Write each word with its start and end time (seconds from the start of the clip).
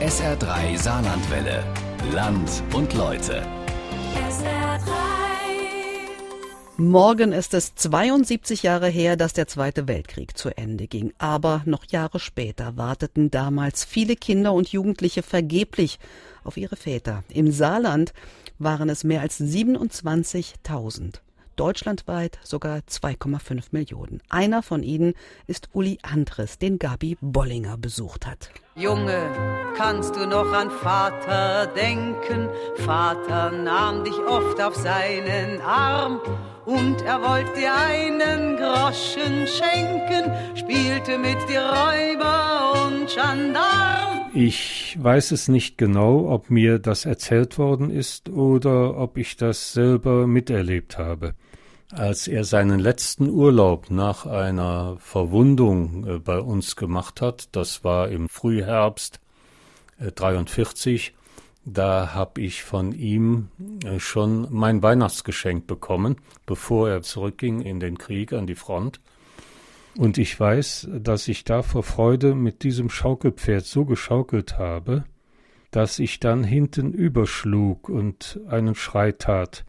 SR3 0.00 0.78
Saarlandwelle. 0.78 1.64
Land 2.12 2.62
und 2.72 2.94
Leute. 2.94 3.44
SR3. 4.14 4.78
Morgen 6.76 7.32
ist 7.32 7.52
es 7.52 7.74
72 7.74 8.62
Jahre 8.62 8.86
her, 8.88 9.16
dass 9.16 9.32
der 9.32 9.48
Zweite 9.48 9.88
Weltkrieg 9.88 10.38
zu 10.38 10.56
Ende 10.56 10.86
ging. 10.86 11.12
Aber 11.18 11.62
noch 11.64 11.84
Jahre 11.84 12.20
später 12.20 12.76
warteten 12.76 13.32
damals 13.32 13.84
viele 13.84 14.14
Kinder 14.14 14.52
und 14.52 14.68
Jugendliche 14.68 15.24
vergeblich 15.24 15.98
auf 16.44 16.56
ihre 16.56 16.76
Väter. 16.76 17.24
Im 17.28 17.50
Saarland 17.50 18.12
waren 18.60 18.90
es 18.90 19.02
mehr 19.02 19.22
als 19.22 19.40
27.000 19.40 21.22
deutschlandweit 21.58 22.38
sogar 22.42 22.78
2,5 22.78 23.64
Millionen. 23.72 24.20
Einer 24.28 24.62
von 24.62 24.82
ihnen 24.82 25.14
ist 25.46 25.68
Uli 25.72 25.98
Andres, 26.02 26.58
den 26.58 26.78
Gabi 26.78 27.18
Bollinger 27.20 27.76
besucht 27.76 28.26
hat. 28.26 28.50
Junge, 28.76 29.30
kannst 29.76 30.14
du 30.14 30.26
noch 30.26 30.52
an 30.52 30.70
Vater 30.70 31.66
denken? 31.66 32.48
Vater 32.76 33.50
nahm 33.50 34.04
dich 34.04 34.18
oft 34.28 34.60
auf 34.62 34.76
seinen 34.76 35.60
Arm 35.60 36.20
und 36.68 37.00
er 37.00 37.22
wollte 37.22 37.58
dir 37.58 37.74
einen 37.74 38.56
Groschen 38.58 39.46
schenken, 39.46 40.30
spielte 40.54 41.16
mit 41.16 41.38
dir 41.48 41.62
Räuber 41.62 42.86
und 42.86 43.08
Gendarm. 43.08 44.30
Ich 44.34 44.98
weiß 45.00 45.30
es 45.30 45.48
nicht 45.48 45.78
genau, 45.78 46.28
ob 46.30 46.50
mir 46.50 46.78
das 46.78 47.06
erzählt 47.06 47.56
worden 47.56 47.90
ist 47.90 48.28
oder 48.28 48.98
ob 48.98 49.16
ich 49.16 49.38
das 49.38 49.72
selber 49.72 50.26
miterlebt 50.26 50.98
habe. 50.98 51.32
Als 51.90 52.28
er 52.28 52.44
seinen 52.44 52.80
letzten 52.80 53.30
Urlaub 53.30 53.90
nach 53.90 54.26
einer 54.26 54.98
Verwundung 55.00 56.06
äh, 56.06 56.18
bei 56.18 56.38
uns 56.38 56.76
gemacht 56.76 57.22
hat, 57.22 57.48
das 57.52 57.82
war 57.82 58.10
im 58.10 58.28
Frühherbst 58.28 59.20
äh, 59.98 60.12
43, 60.12 61.14
da 61.70 62.14
habe 62.14 62.40
ich 62.40 62.62
von 62.62 62.92
ihm 62.92 63.48
äh, 63.84 64.00
schon 64.00 64.46
mein 64.50 64.82
Weihnachtsgeschenk 64.82 65.66
bekommen, 65.66 66.16
bevor 66.46 66.88
er 66.88 67.02
zurückging 67.02 67.60
in 67.60 67.78
den 67.78 67.98
Krieg 67.98 68.32
an 68.32 68.46
die 68.46 68.54
Front. 68.54 69.00
Und 69.96 70.16
ich 70.16 70.38
weiß, 70.38 70.88
dass 70.92 71.28
ich 71.28 71.44
da 71.44 71.62
vor 71.62 71.82
Freude 71.82 72.34
mit 72.34 72.62
diesem 72.62 72.88
Schaukelpferd 72.88 73.66
so 73.66 73.84
geschaukelt 73.84 74.56
habe, 74.56 75.04
dass 75.70 75.98
ich 75.98 76.20
dann 76.20 76.42
hinten 76.42 76.92
überschlug 76.92 77.88
und 77.88 78.40
einen 78.48 78.74
Schrei 78.74 79.12
tat. 79.12 79.64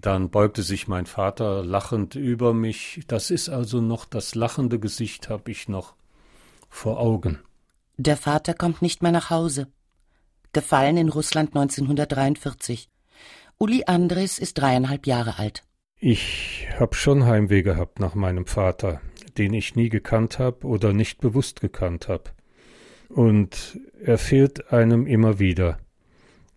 Dann 0.00 0.30
beugte 0.30 0.62
sich 0.62 0.88
mein 0.88 1.06
Vater 1.06 1.64
lachend 1.64 2.16
über 2.16 2.52
mich. 2.52 3.00
Das 3.06 3.30
ist 3.30 3.48
also 3.48 3.80
noch 3.80 4.04
das 4.06 4.34
lachende 4.34 4.80
Gesicht 4.80 5.28
habe 5.28 5.50
ich 5.50 5.68
noch 5.68 5.94
vor 6.68 6.98
Augen. 6.98 7.38
Der 7.96 8.16
Vater 8.16 8.54
kommt 8.54 8.82
nicht 8.82 9.02
mehr 9.02 9.12
nach 9.12 9.30
Hause. 9.30 9.68
Gefallen 10.58 10.96
in 10.96 11.08
Russland 11.08 11.54
1943. 11.54 12.88
Uli 13.58 13.84
Andres 13.86 14.40
ist 14.40 14.58
dreieinhalb 14.58 15.06
Jahre 15.06 15.38
alt. 15.38 15.62
Ich 16.00 16.66
hab 16.76 16.96
schon 16.96 17.26
Heimweh 17.26 17.62
gehabt 17.62 18.00
nach 18.00 18.16
meinem 18.16 18.44
Vater, 18.44 19.00
den 19.36 19.54
ich 19.54 19.76
nie 19.76 19.88
gekannt 19.88 20.40
hab 20.40 20.64
oder 20.64 20.92
nicht 20.92 21.20
bewusst 21.20 21.60
gekannt 21.60 22.08
hab. 22.08 22.34
Und 23.08 23.78
er 24.02 24.18
fehlt 24.18 24.72
einem 24.72 25.06
immer 25.06 25.38
wieder. 25.38 25.78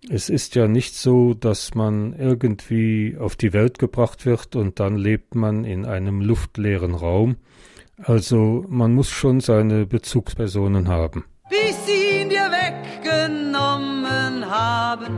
Es 0.09 0.29
ist 0.29 0.55
ja 0.55 0.67
nicht 0.67 0.95
so, 0.95 1.35
dass 1.35 1.75
man 1.75 2.13
irgendwie 2.17 3.17
auf 3.19 3.35
die 3.35 3.53
Welt 3.53 3.77
gebracht 3.77 4.25
wird 4.25 4.55
und 4.55 4.79
dann 4.79 4.95
lebt 4.95 5.35
man 5.35 5.63
in 5.63 5.85
einem 5.85 6.21
luftleeren 6.21 6.95
Raum. 6.95 7.35
Also 7.97 8.65
man 8.67 8.95
muss 8.95 9.11
schon 9.11 9.41
seine 9.41 9.85
Bezugspersonen 9.85 10.87
haben. 10.87 11.25
Bis 11.51 11.85
sie 11.85 12.00
haben, 14.91 15.15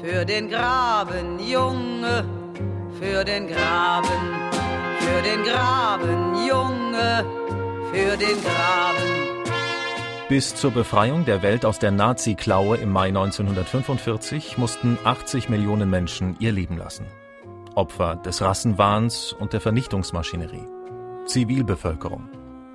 für 0.00 0.24
den 0.24 0.48
Graben, 0.48 1.38
Junge, 1.38 2.24
für 2.98 3.24
den 3.24 3.46
Graben, 3.46 4.22
für 5.00 5.22
den 5.22 5.42
Graben, 5.44 6.34
Junge, 6.48 7.24
für 7.92 8.16
den 8.16 8.36
Graben. 8.42 9.08
Bis 10.28 10.54
zur 10.54 10.70
Befreiung 10.70 11.24
der 11.24 11.42
Welt 11.42 11.64
aus 11.64 11.78
der 11.78 11.90
Nazi-Klaue 11.90 12.78
im 12.78 12.90
Mai 12.90 13.08
1945 13.08 14.58
mussten 14.58 14.98
80 15.04 15.50
Millionen 15.50 15.90
Menschen 15.90 16.36
ihr 16.40 16.52
Leben 16.52 16.78
lassen. 16.78 17.06
Opfer 17.74 18.16
des 18.16 18.40
Rassenwahns 18.40 19.34
und 19.38 19.52
der 19.52 19.60
Vernichtungsmaschinerie. 19.60 20.66
Zivilbevölkerung. 21.26 22.28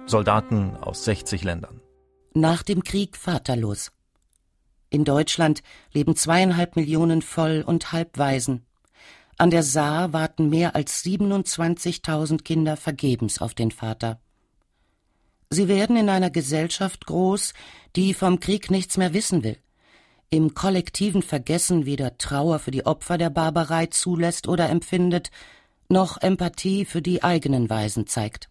Soldaten 0.05 0.77
aus 0.77 1.03
60 1.03 1.43
Ländern. 1.43 1.81
Nach 2.33 2.61
dem 2.63 2.83
Krieg 2.83 3.17
vaterlos. 3.17 3.91
In 4.91 5.05
Deutschland 5.05 5.63
leben 5.93 6.17
zweieinhalb 6.17 6.75
Millionen 6.75 7.21
Voll- 7.21 7.63
und 7.65 7.93
Halbwaisen. 7.93 8.65
An 9.37 9.49
der 9.49 9.63
Saar 9.63 10.11
warten 10.11 10.49
mehr 10.49 10.75
als 10.75 11.03
27.000 11.05 12.43
Kinder 12.43 12.75
vergebens 12.75 13.41
auf 13.41 13.53
den 13.53 13.71
Vater. 13.71 14.19
Sie 15.49 15.69
werden 15.69 15.95
in 15.95 16.09
einer 16.09 16.29
Gesellschaft 16.29 17.05
groß, 17.05 17.53
die 17.95 18.13
vom 18.13 18.41
Krieg 18.41 18.69
nichts 18.69 18.97
mehr 18.97 19.13
wissen 19.13 19.43
will, 19.45 19.57
im 20.29 20.53
kollektiven 20.53 21.21
Vergessen 21.21 21.85
weder 21.85 22.17
Trauer 22.17 22.59
für 22.59 22.71
die 22.71 22.85
Opfer 22.85 23.17
der 23.17 23.29
Barbarei 23.29 23.85
zulässt 23.85 24.47
oder 24.47 24.69
empfindet, 24.69 25.31
noch 25.87 26.21
Empathie 26.21 26.83
für 26.83 27.01
die 27.01 27.23
eigenen 27.23 27.69
Waisen 27.69 28.07
zeigt. 28.07 28.49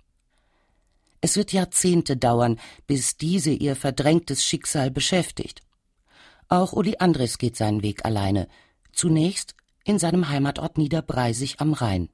Es 1.20 1.36
wird 1.36 1.52
Jahrzehnte 1.52 2.16
dauern, 2.16 2.58
bis 2.86 3.18
diese 3.18 3.50
ihr 3.50 3.76
verdrängtes 3.76 4.44
Schicksal 4.44 4.90
beschäftigt. 4.90 5.62
Auch 6.52 6.72
Uli 6.72 6.96
Andres 6.98 7.38
geht 7.38 7.56
seinen 7.56 7.84
Weg 7.84 8.04
alleine, 8.04 8.48
zunächst 8.90 9.54
in 9.84 10.00
seinem 10.00 10.28
Heimatort 10.28 10.78
Niederbreisig 10.78 11.60
am 11.60 11.72
Rhein. 11.72 12.08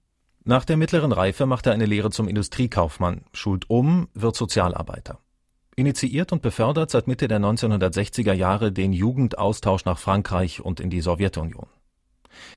Nach 0.44 0.66
der 0.66 0.76
mittleren 0.76 1.12
Reife 1.12 1.46
macht 1.46 1.66
er 1.66 1.72
eine 1.72 1.86
Lehre 1.86 2.10
zum 2.10 2.28
Industriekaufmann, 2.28 3.22
schult 3.32 3.70
um, 3.70 4.08
wird 4.12 4.36
Sozialarbeiter. 4.36 5.20
Initiiert 5.74 6.32
und 6.32 6.42
befördert 6.42 6.90
seit 6.90 7.08
Mitte 7.08 7.28
der 7.28 7.40
1960er 7.40 8.34
Jahre 8.34 8.72
den 8.72 8.92
Jugendaustausch 8.92 9.86
nach 9.86 9.98
Frankreich 9.98 10.60
und 10.60 10.80
in 10.80 10.90
die 10.90 11.00
Sowjetunion. 11.00 11.68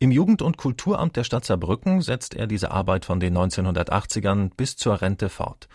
Im 0.02 0.12
Jugend- 0.12 0.42
und 0.42 0.58
Kulturamt 0.58 1.16
der 1.16 1.24
Stadt 1.24 1.46
Saarbrücken 1.46 2.02
setzt 2.02 2.36
er 2.36 2.48
diese 2.48 2.72
Arbeit 2.72 3.06
von 3.06 3.22
den 3.22 3.38
1980ern 3.38 4.52
bis 4.56 4.76
zur 4.76 5.02
Rente 5.02 5.30
fort, 5.30 5.70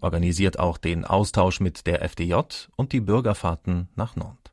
organisiert 0.00 0.58
auch 0.58 0.78
den 0.78 1.04
Austausch 1.04 1.60
mit 1.60 1.86
der 1.86 2.02
FDJ 2.02 2.34
und 2.74 2.92
die 2.92 3.00
Bürgerfahrten 3.00 3.88
nach 3.94 4.16
Nantes. 4.16 4.47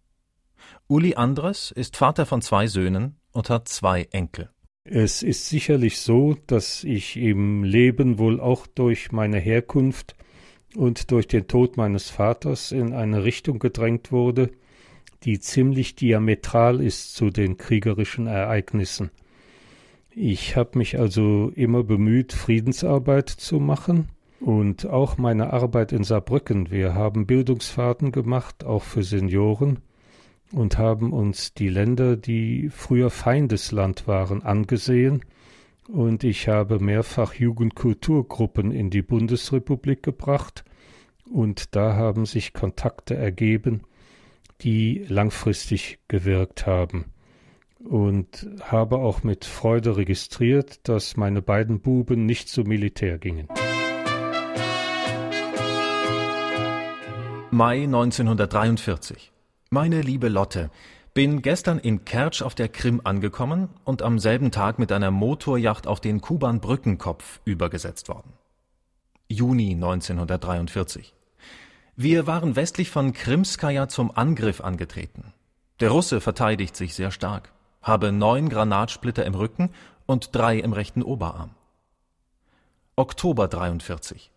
Uli 0.88 1.16
Andres 1.16 1.72
ist 1.72 1.98
Vater 1.98 2.26
von 2.26 2.42
zwei 2.42 2.68
Söhnen 2.68 3.18
und 3.32 3.50
hat 3.50 3.68
zwei 3.68 4.04
Enkel. 4.12 4.50
Es 4.84 5.24
ist 5.24 5.50
sicherlich 5.50 6.00
so, 6.00 6.38
dass 6.46 6.84
ich 6.84 7.18
im 7.18 7.64
Leben 7.64 8.20
wohl 8.20 8.40
auch 8.40 8.68
durch 8.68 9.12
meine 9.12 9.40
Herkunft 9.40 10.16
und 10.76 11.10
durch 11.10 11.28
den 11.28 11.48
Tod 11.48 11.76
meines 11.76 12.12
Vaters 12.12 12.72
in 12.72 12.94
eine 12.94 13.24
Richtung 13.24 13.58
gedrängt 13.58 14.12
wurde, 14.12 14.52
die 15.24 15.40
ziemlich 15.40 15.96
diametral 15.96 16.82
ist 16.82 17.16
zu 17.16 17.32
den 17.32 17.58
kriegerischen 17.58 18.28
Ereignissen. 18.28 19.10
Ich 20.12 20.56
habe 20.56 20.78
mich 20.78 21.00
also 21.00 21.52
immer 21.56 21.84
bemüht, 21.84 22.32
Friedensarbeit 22.32 23.30
zu 23.30 23.60
machen 23.60 24.10
und 24.40 24.86
auch 24.86 25.18
meine 25.18 25.52
Arbeit 25.52 25.94
in 25.94 26.04
Saarbrücken. 26.04 26.70
Wir 26.70 26.94
haben 26.94 27.26
Bildungsfahrten 27.26 28.12
gemacht, 28.12 28.64
auch 28.64 28.84
für 28.84 29.04
Senioren 29.04 29.80
und 30.56 30.78
haben 30.78 31.12
uns 31.12 31.54
die 31.54 31.68
Länder, 31.68 32.16
die 32.16 32.70
früher 32.70 33.10
Feindesland 33.10 34.08
waren, 34.08 34.42
angesehen, 34.42 35.22
und 35.90 36.24
ich 36.24 36.48
habe 36.48 36.80
mehrfach 36.80 37.34
Jugendkulturgruppen 37.34 38.72
in 38.72 38.90
die 38.90 39.02
Bundesrepublik 39.02 40.02
gebracht, 40.02 40.64
und 41.30 41.76
da 41.76 41.96
haben 41.96 42.26
sich 42.26 42.54
Kontakte 42.54 43.16
ergeben, 43.16 43.82
die 44.62 45.06
langfristig 45.10 46.00
gewirkt 46.08 46.66
haben. 46.66 47.06
Und 47.84 48.48
habe 48.62 49.00
auch 49.00 49.24
mit 49.24 49.44
Freude 49.44 49.98
registriert, 49.98 50.88
dass 50.88 51.18
meine 51.18 51.42
beiden 51.42 51.82
Buben 51.82 52.26
nicht 52.26 52.48
zum 52.48 52.68
Militär 52.68 53.18
gingen. 53.18 53.50
Mai 57.52 57.84
1943 57.84 59.35
meine 59.70 60.02
liebe 60.02 60.30
Lotte, 60.30 60.70
bin 61.14 61.42
gestern 61.42 61.80
in 61.80 62.04
Kertsch 62.04 62.42
auf 62.42 62.56
der 62.56 62.68
Krim 62.68 63.02
angekommen 63.04 63.70
und 63.86 64.02
am 64.02 64.20
selben 64.20 64.52
Tag 64.52 64.80
mit 64.80 64.92
einer 64.92 65.12
Motorjacht 65.12 65.88
auf 65.88 66.02
den 66.02 66.20
Kuban-Brückenkopf 66.20 67.40
übergesetzt 67.46 68.10
worden. 68.10 68.34
Juni 69.30 69.72
1943. 69.72 71.14
Wir 71.96 72.28
waren 72.28 72.58
westlich 72.58 72.92
von 72.92 73.14
Krimskaja 73.14 73.88
zum 73.88 74.16
Angriff 74.16 74.60
angetreten. 74.60 75.34
Der 75.80 75.90
Russe 75.90 76.20
verteidigt 76.20 76.76
sich 76.76 76.94
sehr 76.94 77.12
stark, 77.12 77.54
habe 77.82 78.12
neun 78.12 78.50
Granatsplitter 78.50 79.26
im 79.26 79.36
Rücken 79.36 79.72
und 80.06 80.36
drei 80.36 80.60
im 80.60 80.74
rechten 80.74 81.02
Oberarm. 81.02 81.52
Oktober 82.98 83.48
43. 83.48 84.32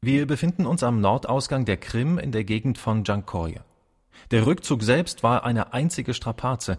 Wir 0.00 0.26
befinden 0.26 0.66
uns 0.66 0.82
am 0.82 1.00
Nordausgang 1.00 1.64
der 1.64 1.76
Krim 1.76 2.18
in 2.18 2.32
der 2.32 2.44
Gegend 2.44 2.78
von 2.78 3.04
Jankoje. 3.04 3.62
Der 4.30 4.46
Rückzug 4.46 4.82
selbst 4.82 5.22
war 5.22 5.44
eine 5.44 5.72
einzige 5.72 6.14
Strapaze, 6.14 6.78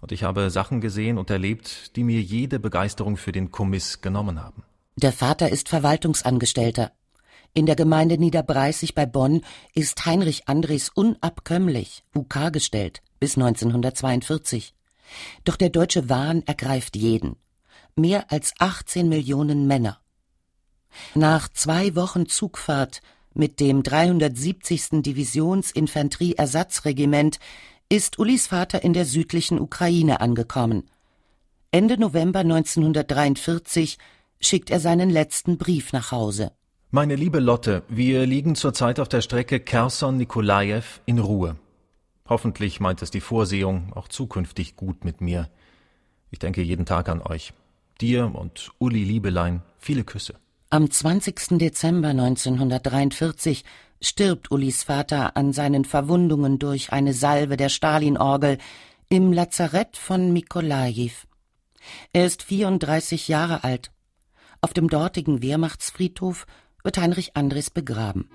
und 0.00 0.12
ich 0.12 0.22
habe 0.22 0.50
Sachen 0.50 0.80
gesehen 0.80 1.18
und 1.18 1.30
erlebt, 1.30 1.96
die 1.96 2.04
mir 2.04 2.20
jede 2.20 2.58
Begeisterung 2.58 3.16
für 3.16 3.32
den 3.32 3.50
Kommiss 3.50 4.02
genommen 4.02 4.42
haben. 4.42 4.62
Der 4.96 5.12
Vater 5.12 5.50
ist 5.50 5.68
Verwaltungsangestellter. 5.68 6.92
In 7.54 7.66
der 7.66 7.76
Gemeinde 7.76 8.18
Niederbreißig 8.18 8.94
bei 8.94 9.06
Bonn 9.06 9.42
ist 9.74 10.04
Heinrich 10.04 10.48
Andres 10.48 10.90
unabkömmlich 10.90 12.04
UK 12.14 12.52
gestellt 12.52 13.02
bis 13.18 13.36
1942. 13.36 14.74
Doch 15.44 15.56
der 15.56 15.70
deutsche 15.70 16.08
Wahn 16.08 16.42
ergreift 16.46 16.96
jeden. 16.96 17.36
Mehr 17.94 18.30
als 18.30 18.52
18 18.58 19.08
Millionen 19.08 19.66
Männer. 19.66 20.00
Nach 21.14 21.48
zwei 21.48 21.94
Wochen 21.94 22.26
Zugfahrt 22.26 23.00
mit 23.36 23.60
dem 23.60 23.82
370. 23.82 25.02
Divisionsinfanterieersatzregiment 25.02 27.38
ist 27.88 28.18
Ulis 28.18 28.48
Vater 28.48 28.82
in 28.82 28.92
der 28.92 29.04
südlichen 29.04 29.60
Ukraine 29.60 30.20
angekommen. 30.20 30.90
Ende 31.70 31.96
November 31.98 32.40
1943 32.40 33.98
schickt 34.40 34.70
er 34.70 34.80
seinen 34.80 35.10
letzten 35.10 35.58
Brief 35.58 35.92
nach 35.92 36.10
Hause. 36.10 36.50
Meine 36.90 37.14
liebe 37.16 37.40
Lotte, 37.40 37.82
wir 37.88 38.24
liegen 38.26 38.54
zurzeit 38.54 39.00
auf 39.00 39.08
der 39.08 39.20
Strecke 39.20 39.60
Kherson-Nikolajew 39.60 40.84
in 41.04 41.18
Ruhe. 41.18 41.56
Hoffentlich 42.28 42.80
meint 42.80 43.02
es 43.02 43.10
die 43.10 43.20
Vorsehung 43.20 43.92
auch 43.92 44.08
zukünftig 44.08 44.76
gut 44.76 45.04
mit 45.04 45.20
mir. 45.20 45.50
Ich 46.30 46.38
denke 46.38 46.62
jeden 46.62 46.86
Tag 46.86 47.08
an 47.08 47.22
euch. 47.22 47.52
Dir 48.00 48.32
und 48.34 48.70
Uli 48.78 49.04
Liebelein 49.04 49.62
viele 49.78 50.04
Küsse. 50.04 50.34
Am 50.68 50.90
20. 50.90 51.58
Dezember 51.58 52.08
1943 52.08 53.64
stirbt 54.00 54.50
Ulis 54.50 54.82
Vater 54.82 55.36
an 55.36 55.52
seinen 55.52 55.84
Verwundungen 55.84 56.58
durch 56.58 56.92
eine 56.92 57.14
Salve 57.14 57.56
der 57.56 57.68
Stalinorgel 57.68 58.58
im 59.08 59.32
Lazarett 59.32 59.96
von 59.96 60.32
Mikolajiw. 60.32 61.12
Er 62.12 62.26
ist 62.26 62.42
34 62.42 63.28
Jahre 63.28 63.62
alt. 63.62 63.92
Auf 64.60 64.74
dem 64.74 64.88
dortigen 64.88 65.40
Wehrmachtsfriedhof 65.40 66.46
wird 66.82 66.98
Heinrich 66.98 67.36
Andres 67.36 67.70
begraben. 67.70 68.28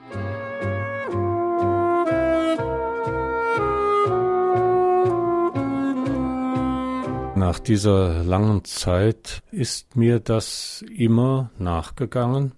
Nach 7.42 7.58
dieser 7.58 8.24
langen 8.24 8.66
Zeit 8.66 9.42
ist 9.50 9.96
mir 9.96 10.20
das 10.20 10.86
immer 10.96 11.50
nachgegangen 11.58 12.52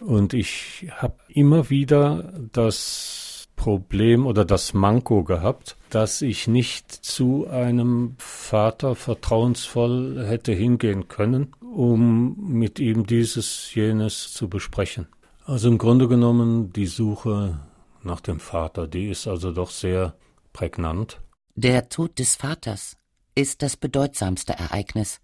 und 0.00 0.34
ich 0.34 0.88
habe 0.94 1.16
immer 1.28 1.70
wieder 1.70 2.34
das 2.52 3.48
Problem 3.56 4.26
oder 4.26 4.44
das 4.44 4.74
Manko 4.74 5.24
gehabt, 5.24 5.78
dass 5.88 6.20
ich 6.20 6.48
nicht 6.48 6.92
zu 6.92 7.46
einem 7.48 8.14
Vater 8.18 8.94
vertrauensvoll 8.94 10.26
hätte 10.26 10.52
hingehen 10.52 11.08
können, 11.08 11.54
um 11.62 12.36
mit 12.46 12.78
ihm 12.78 13.06
dieses, 13.06 13.74
jenes 13.74 14.34
zu 14.34 14.50
besprechen. 14.50 15.08
Also 15.46 15.70
im 15.70 15.78
Grunde 15.78 16.08
genommen 16.08 16.74
die 16.74 16.88
Suche 16.88 17.58
nach 18.02 18.20
dem 18.20 18.40
Vater, 18.40 18.86
die 18.86 19.08
ist 19.08 19.26
also 19.26 19.50
doch 19.52 19.70
sehr 19.70 20.14
prägnant. 20.52 21.22
Der 21.54 21.88
Tod 21.88 22.18
des 22.18 22.36
Vaters 22.36 22.98
ist 23.36 23.62
das 23.62 23.76
bedeutsamste 23.76 24.54
Ereignis, 24.54 25.20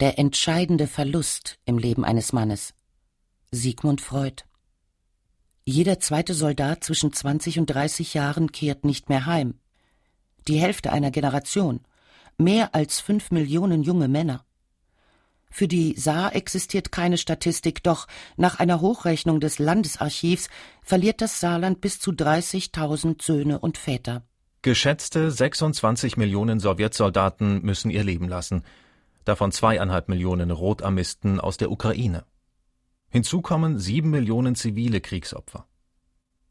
der 0.00 0.18
entscheidende 0.18 0.88
Verlust 0.88 1.58
im 1.64 1.78
Leben 1.78 2.04
eines 2.04 2.32
Mannes. 2.32 2.74
Sigmund 3.52 4.00
Freud. 4.00 4.42
Jeder 5.64 6.00
zweite 6.00 6.34
Soldat 6.34 6.82
zwischen 6.82 7.12
20 7.12 7.60
und 7.60 7.66
30 7.66 8.12
Jahren 8.12 8.50
kehrt 8.50 8.84
nicht 8.84 9.08
mehr 9.08 9.24
heim. 9.24 9.54
Die 10.48 10.60
Hälfte 10.60 10.92
einer 10.92 11.12
Generation, 11.12 11.80
mehr 12.36 12.74
als 12.74 13.00
fünf 13.00 13.30
Millionen 13.30 13.84
junge 13.84 14.08
Männer. 14.08 14.44
Für 15.48 15.68
die 15.68 15.94
Saar 15.96 16.34
existiert 16.34 16.90
keine 16.90 17.16
Statistik, 17.16 17.84
doch 17.84 18.08
nach 18.36 18.58
einer 18.58 18.80
Hochrechnung 18.80 19.38
des 19.38 19.60
Landesarchivs 19.60 20.48
verliert 20.82 21.20
das 21.20 21.38
Saarland 21.38 21.80
bis 21.80 22.00
zu 22.00 22.10
30.000 22.10 23.22
Söhne 23.22 23.60
und 23.60 23.78
Väter. 23.78 24.24
Geschätzte 24.63 25.31
26 25.31 26.17
Millionen 26.17 26.59
Sowjetsoldaten 26.59 27.61
müssen 27.61 27.91
ihr 27.91 28.03
Leben 28.03 28.27
lassen, 28.27 28.63
davon 29.23 29.51
zweieinhalb 29.51 30.09
Millionen 30.09 30.51
Rotarmisten 30.51 31.39
aus 31.39 31.57
der 31.57 31.71
Ukraine. 31.71 32.25
Hinzu 33.09 33.41
kommen 33.41 33.79
sieben 33.79 34.09
Millionen 34.09 34.55
zivile 34.55 35.01
Kriegsopfer. 35.01 35.65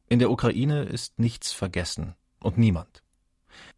In 0.08 0.18
der 0.18 0.30
Ukraine 0.30 0.84
ist 0.84 1.18
nichts 1.18 1.52
vergessen 1.52 2.14
und 2.40 2.56
niemand. 2.56 3.02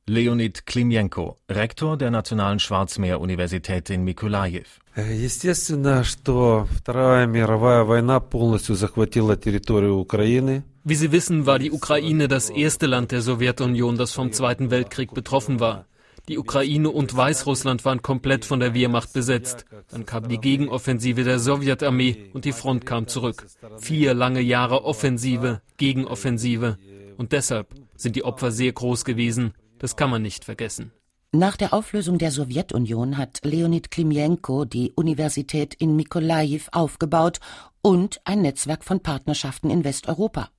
Leonid 0.07 0.67
Klimienko, 0.67 1.37
Rektor 1.49 1.97
der 1.97 2.11
Nationalen 2.11 2.59
Schwarzmeer-Universität 2.59 3.91
in 3.91 4.05
Mikolajew. 4.05 4.67
Естественно, 4.97 6.05
что 6.05 6.67
Вторая 6.73 7.27
мировая 7.27 7.85
война 7.85 8.21
полностью 8.21 8.75
захватила 8.75 9.37
территорию 9.37 9.99
Украины. 9.99 10.65
Wie 10.88 10.94
Sie 10.94 11.12
wissen, 11.12 11.48
war 11.48 11.58
die 11.58 11.72
Ukraine 11.72 12.28
das 12.28 12.52
erste 12.52 12.86
Land 12.86 13.12
der 13.12 13.24
Sowjetunion, 13.24 13.98
das 13.98 14.12
vom 14.12 14.32
Zweiten 14.32 14.70
Weltkrieg 14.70 15.16
betroffen 15.16 15.60
war. 15.60 15.88
Die 16.28 16.38
Ukraine 16.38 16.92
und 16.92 17.18
Weißrussland 17.18 17.84
waren 17.86 18.04
komplett 18.04 18.46
von 18.46 18.60
der 18.60 18.76
Wehrmacht 18.76 19.12
besetzt. 19.12 19.66
Dann 19.90 20.06
kam 20.06 20.28
die 20.28 20.38
Gegenoffensive 20.38 21.24
der 21.24 21.40
Sowjetarmee 21.40 22.30
und 22.34 22.46
die 22.46 22.52
Front 22.52 22.86
kam 22.86 23.08
zurück. 23.08 23.48
Vier 23.80 24.14
lange 24.14 24.42
Jahre 24.42 24.86
Offensive, 24.86 25.64
Gegenoffensive. 25.78 26.78
Und 27.18 27.32
deshalb 27.32 27.74
sind 27.96 28.16
die 28.16 28.24
Opfer 28.24 28.52
sehr 28.52 28.72
groß 28.72 29.06
gewesen. 29.06 29.54
Das 29.80 29.96
kann 29.96 30.12
man 30.12 30.22
nicht 30.22 30.46
vergessen. 30.46 30.92
Nach 31.32 31.58
der 31.58 31.74
Auflösung 31.74 32.20
der 32.20 32.30
Sowjetunion 32.30 33.18
hat 33.18 33.40
Leonid 33.44 33.90
Klimienko 33.90 34.66
die 34.66 34.94
Universität 34.96 35.74
in 35.74 35.96
Mikolajiw 35.96 36.66
aufgebaut 36.72 37.40
und 37.82 38.22
ein 38.24 38.44
Netzwerk 38.44 38.84
von 38.84 39.00
Partnerschaften 39.00 39.72
in 39.72 39.84
Westeuropa. 39.84 40.52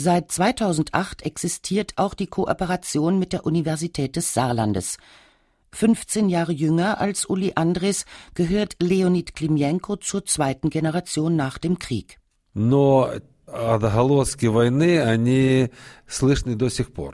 Seit 0.00 0.30
2008 0.30 1.22
existiert 1.22 1.94
auch 1.96 2.14
die 2.14 2.28
Kooperation 2.28 3.18
mit 3.18 3.32
der 3.32 3.44
Universität 3.44 4.14
des 4.14 4.32
Saarlandes. 4.32 4.96
15 5.72 6.28
Jahre 6.28 6.52
jünger 6.52 7.00
als 7.00 7.24
Uli 7.24 7.54
Andres 7.56 8.04
gehört 8.34 8.76
Leonid 8.80 9.34
Klimienko 9.34 9.96
zur 9.96 10.24
zweiten 10.24 10.70
Generation 10.70 11.34
nach 11.34 11.58
dem 11.58 11.80
Krieg. 11.80 12.20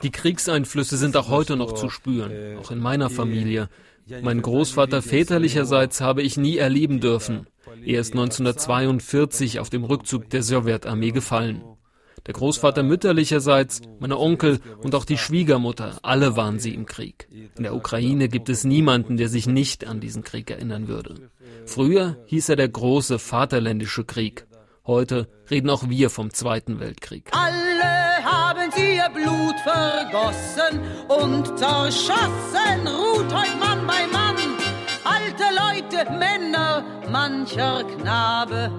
Die 0.03 0.11
Kriegseinflüsse 0.11 0.97
sind 0.97 1.17
auch 1.17 1.29
heute 1.29 1.55
noch 1.55 1.71
zu 1.71 1.89
spüren, 1.89 2.59
auch 2.59 2.69
in 2.69 2.79
meiner 2.79 3.09
Familie. 3.09 3.67
Mein 4.21 4.43
Großvater 4.43 5.01
väterlicherseits 5.01 6.01
habe 6.01 6.21
ich 6.21 6.37
nie 6.37 6.57
erleben 6.57 6.99
dürfen. 6.99 7.47
Er 7.83 8.01
ist 8.01 8.11
1942 8.11 9.59
auf 9.59 9.71
dem 9.71 9.85
Rückzug 9.85 10.29
der 10.29 10.43
Sowjetarmee 10.43 11.09
gefallen. 11.09 11.63
Der 12.25 12.33
Großvater 12.33 12.81
mütterlicherseits, 12.81 13.81
meine 13.99 14.17
Onkel 14.17 14.59
und 14.81 14.95
auch 14.95 15.05
die 15.05 15.17
Schwiegermutter, 15.17 15.99
alle 16.01 16.35
waren 16.35 16.59
sie 16.59 16.73
im 16.73 16.85
Krieg. 16.85 17.27
In 17.55 17.63
der 17.63 17.75
Ukraine 17.75 18.29
gibt 18.29 18.49
es 18.49 18.63
niemanden, 18.63 19.17
der 19.17 19.29
sich 19.29 19.45
nicht 19.45 19.85
an 19.85 19.99
diesen 19.99 20.23
Krieg 20.23 20.49
erinnern 20.49 20.87
würde. 20.87 21.29
Früher 21.65 22.17
hieß 22.25 22.49
er 22.49 22.55
der 22.55 22.69
große 22.69 23.19
Vaterländische 23.19 24.05
Krieg. 24.05 24.47
Heute 24.87 25.27
reden 25.49 25.69
auch 25.69 25.89
wir 25.89 26.09
vom 26.09 26.31
Zweiten 26.31 26.79
Weltkrieg. 26.79 27.31
Alle 27.31 28.23
haben 28.23 28.71
ihr 28.77 29.09
Blut 29.09 29.59
vergossen 29.61 30.79
und 31.07 31.57
zerschossen, 31.57 32.87
ruht 32.87 33.33
heut 33.33 33.59
Mann 33.59 33.85
bei 33.85 34.07
Mann. 34.11 34.35
Alte 35.03 35.43
Leute, 35.55 36.11
Männer, 36.11 36.83
mancher 37.11 37.83
Knabe 37.83 38.71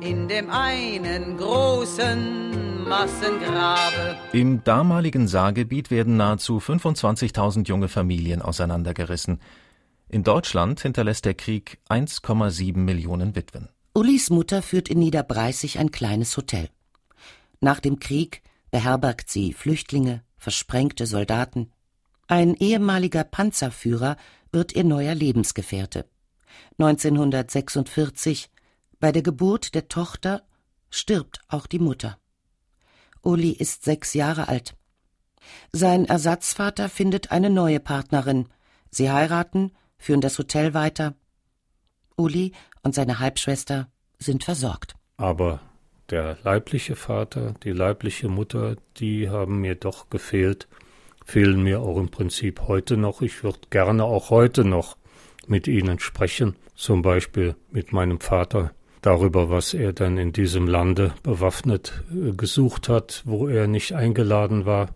in 0.00 0.28
dem 0.28 0.50
einen 0.50 1.36
großen 1.38 2.73
Massengrabe. 2.88 4.16
Im 4.32 4.62
damaligen 4.64 5.28
Saargebiet 5.28 5.90
werden 5.90 6.16
nahezu 6.16 6.58
25.000 6.58 7.66
junge 7.66 7.88
Familien 7.88 8.42
auseinandergerissen. 8.42 9.40
In 10.08 10.22
Deutschland 10.22 10.80
hinterlässt 10.80 11.24
der 11.24 11.34
Krieg 11.34 11.78
1,7 11.88 12.76
Millionen 12.76 13.34
Witwen. 13.34 13.68
Ulis 13.94 14.30
Mutter 14.30 14.62
führt 14.62 14.88
in 14.88 14.98
Niederbreißig 14.98 15.78
ein 15.78 15.90
kleines 15.90 16.36
Hotel. 16.36 16.68
Nach 17.60 17.80
dem 17.80 17.98
Krieg 18.00 18.42
beherbergt 18.70 19.30
sie 19.30 19.52
Flüchtlinge, 19.52 20.22
versprengte 20.36 21.06
Soldaten. 21.06 21.70
Ein 22.26 22.54
ehemaliger 22.54 23.24
Panzerführer 23.24 24.16
wird 24.52 24.74
ihr 24.74 24.84
neuer 24.84 25.14
Lebensgefährte. 25.14 26.06
1946 26.78 28.50
bei 29.00 29.12
der 29.12 29.22
Geburt 29.22 29.74
der 29.74 29.88
Tochter 29.88 30.42
stirbt 30.90 31.40
auch 31.48 31.66
die 31.66 31.78
Mutter. 31.78 32.18
Uli 33.24 33.50
ist 33.50 33.84
sechs 33.84 34.14
Jahre 34.14 34.48
alt. 34.48 34.76
Sein 35.72 36.04
Ersatzvater 36.04 36.88
findet 36.88 37.32
eine 37.32 37.50
neue 37.50 37.80
Partnerin. 37.80 38.48
Sie 38.90 39.10
heiraten, 39.10 39.72
führen 39.98 40.20
das 40.20 40.38
Hotel 40.38 40.74
weiter. 40.74 41.14
Uli 42.16 42.52
und 42.82 42.94
seine 42.94 43.18
Halbschwester 43.18 43.88
sind 44.18 44.44
versorgt. 44.44 44.94
Aber 45.16 45.60
der 46.10 46.38
leibliche 46.42 46.96
Vater, 46.96 47.54
die 47.62 47.72
leibliche 47.72 48.28
Mutter, 48.28 48.76
die 48.98 49.30
haben 49.30 49.60
mir 49.60 49.74
doch 49.74 50.10
gefehlt. 50.10 50.68
fehlen 51.24 51.62
mir 51.62 51.80
auch 51.80 51.96
im 51.96 52.10
Prinzip 52.10 52.68
heute 52.68 52.98
noch. 52.98 53.22
Ich 53.22 53.42
würde 53.42 53.60
gerne 53.70 54.04
auch 54.04 54.28
heute 54.28 54.64
noch 54.64 54.98
mit 55.46 55.66
ihnen 55.66 55.98
sprechen, 55.98 56.56
zum 56.74 57.00
Beispiel 57.00 57.56
mit 57.70 57.92
meinem 57.92 58.20
Vater 58.20 58.72
darüber, 59.04 59.50
was 59.50 59.74
er 59.74 59.92
dann 59.92 60.16
in 60.16 60.32
diesem 60.32 60.66
Lande 60.66 61.12
bewaffnet 61.22 62.02
äh, 62.10 62.32
gesucht 62.32 62.88
hat, 62.88 63.22
wo 63.24 63.48
er 63.48 63.66
nicht 63.66 63.92
eingeladen 63.92 64.66
war. 64.66 64.88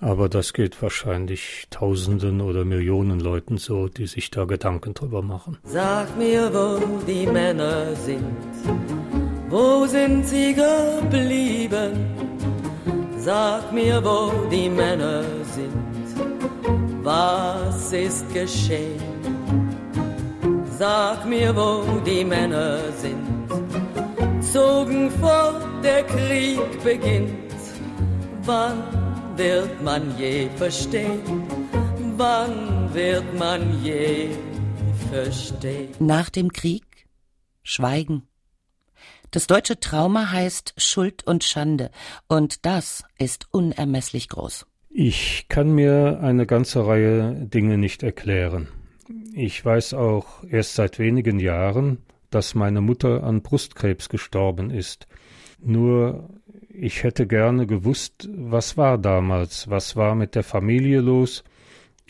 Aber 0.00 0.28
das 0.28 0.52
geht 0.52 0.80
wahrscheinlich 0.80 1.66
Tausenden 1.70 2.40
oder 2.40 2.64
Millionen 2.64 3.18
Leuten 3.18 3.58
so, 3.58 3.88
die 3.88 4.06
sich 4.06 4.30
da 4.30 4.44
Gedanken 4.44 4.94
drüber 4.94 5.22
machen. 5.22 5.58
Sag 5.64 6.16
mir, 6.16 6.50
wo 6.52 6.78
die 7.04 7.26
Männer 7.26 7.96
sind, 7.96 8.22
wo 9.48 9.86
sind 9.86 10.24
sie 10.26 10.54
geblieben? 10.54 11.92
Sag 13.18 13.72
mir, 13.72 14.02
wo 14.04 14.32
die 14.48 14.70
Männer 14.70 15.24
sind, 15.52 15.74
was 17.02 17.92
ist 17.92 18.32
geschehen? 18.32 19.17
Sag 20.78 21.26
mir, 21.26 21.56
wo 21.56 21.98
die 22.06 22.24
Männer 22.24 22.92
sind, 22.92 23.48
zogen 24.40 25.10
fort, 25.10 25.60
der 25.82 26.04
Krieg 26.04 26.60
beginnt. 26.84 27.52
Wann 28.44 28.84
wird 29.36 29.82
man 29.82 30.16
je 30.16 30.48
verstehen? 30.56 31.20
Wann 32.16 32.94
wird 32.94 33.24
man 33.36 33.82
je 33.82 34.28
verstehen? 35.10 35.88
Nach 35.98 36.30
dem 36.30 36.52
Krieg 36.52 36.84
Schweigen. 37.64 38.28
Das 39.32 39.48
deutsche 39.48 39.80
Trauma 39.80 40.30
heißt 40.30 40.74
Schuld 40.76 41.26
und 41.26 41.42
Schande, 41.42 41.90
und 42.28 42.64
das 42.64 43.02
ist 43.18 43.48
unermesslich 43.50 44.28
groß. 44.28 44.64
Ich 44.90 45.46
kann 45.48 45.72
mir 45.72 46.20
eine 46.22 46.46
ganze 46.46 46.86
Reihe 46.86 47.34
Dinge 47.34 47.78
nicht 47.78 48.04
erklären. 48.04 48.68
Ich 49.40 49.64
weiß 49.64 49.94
auch 49.94 50.42
erst 50.50 50.74
seit 50.74 50.98
wenigen 50.98 51.38
Jahren, 51.38 51.98
dass 52.28 52.56
meine 52.56 52.80
Mutter 52.80 53.22
an 53.22 53.40
Brustkrebs 53.40 54.08
gestorben 54.08 54.70
ist. 54.72 55.06
Nur 55.60 56.28
ich 56.68 57.04
hätte 57.04 57.28
gerne 57.28 57.68
gewusst, 57.68 58.28
was 58.32 58.76
war 58.76 58.98
damals, 58.98 59.70
was 59.70 59.94
war 59.94 60.16
mit 60.16 60.34
der 60.34 60.42
Familie 60.42 60.98
los 61.00 61.44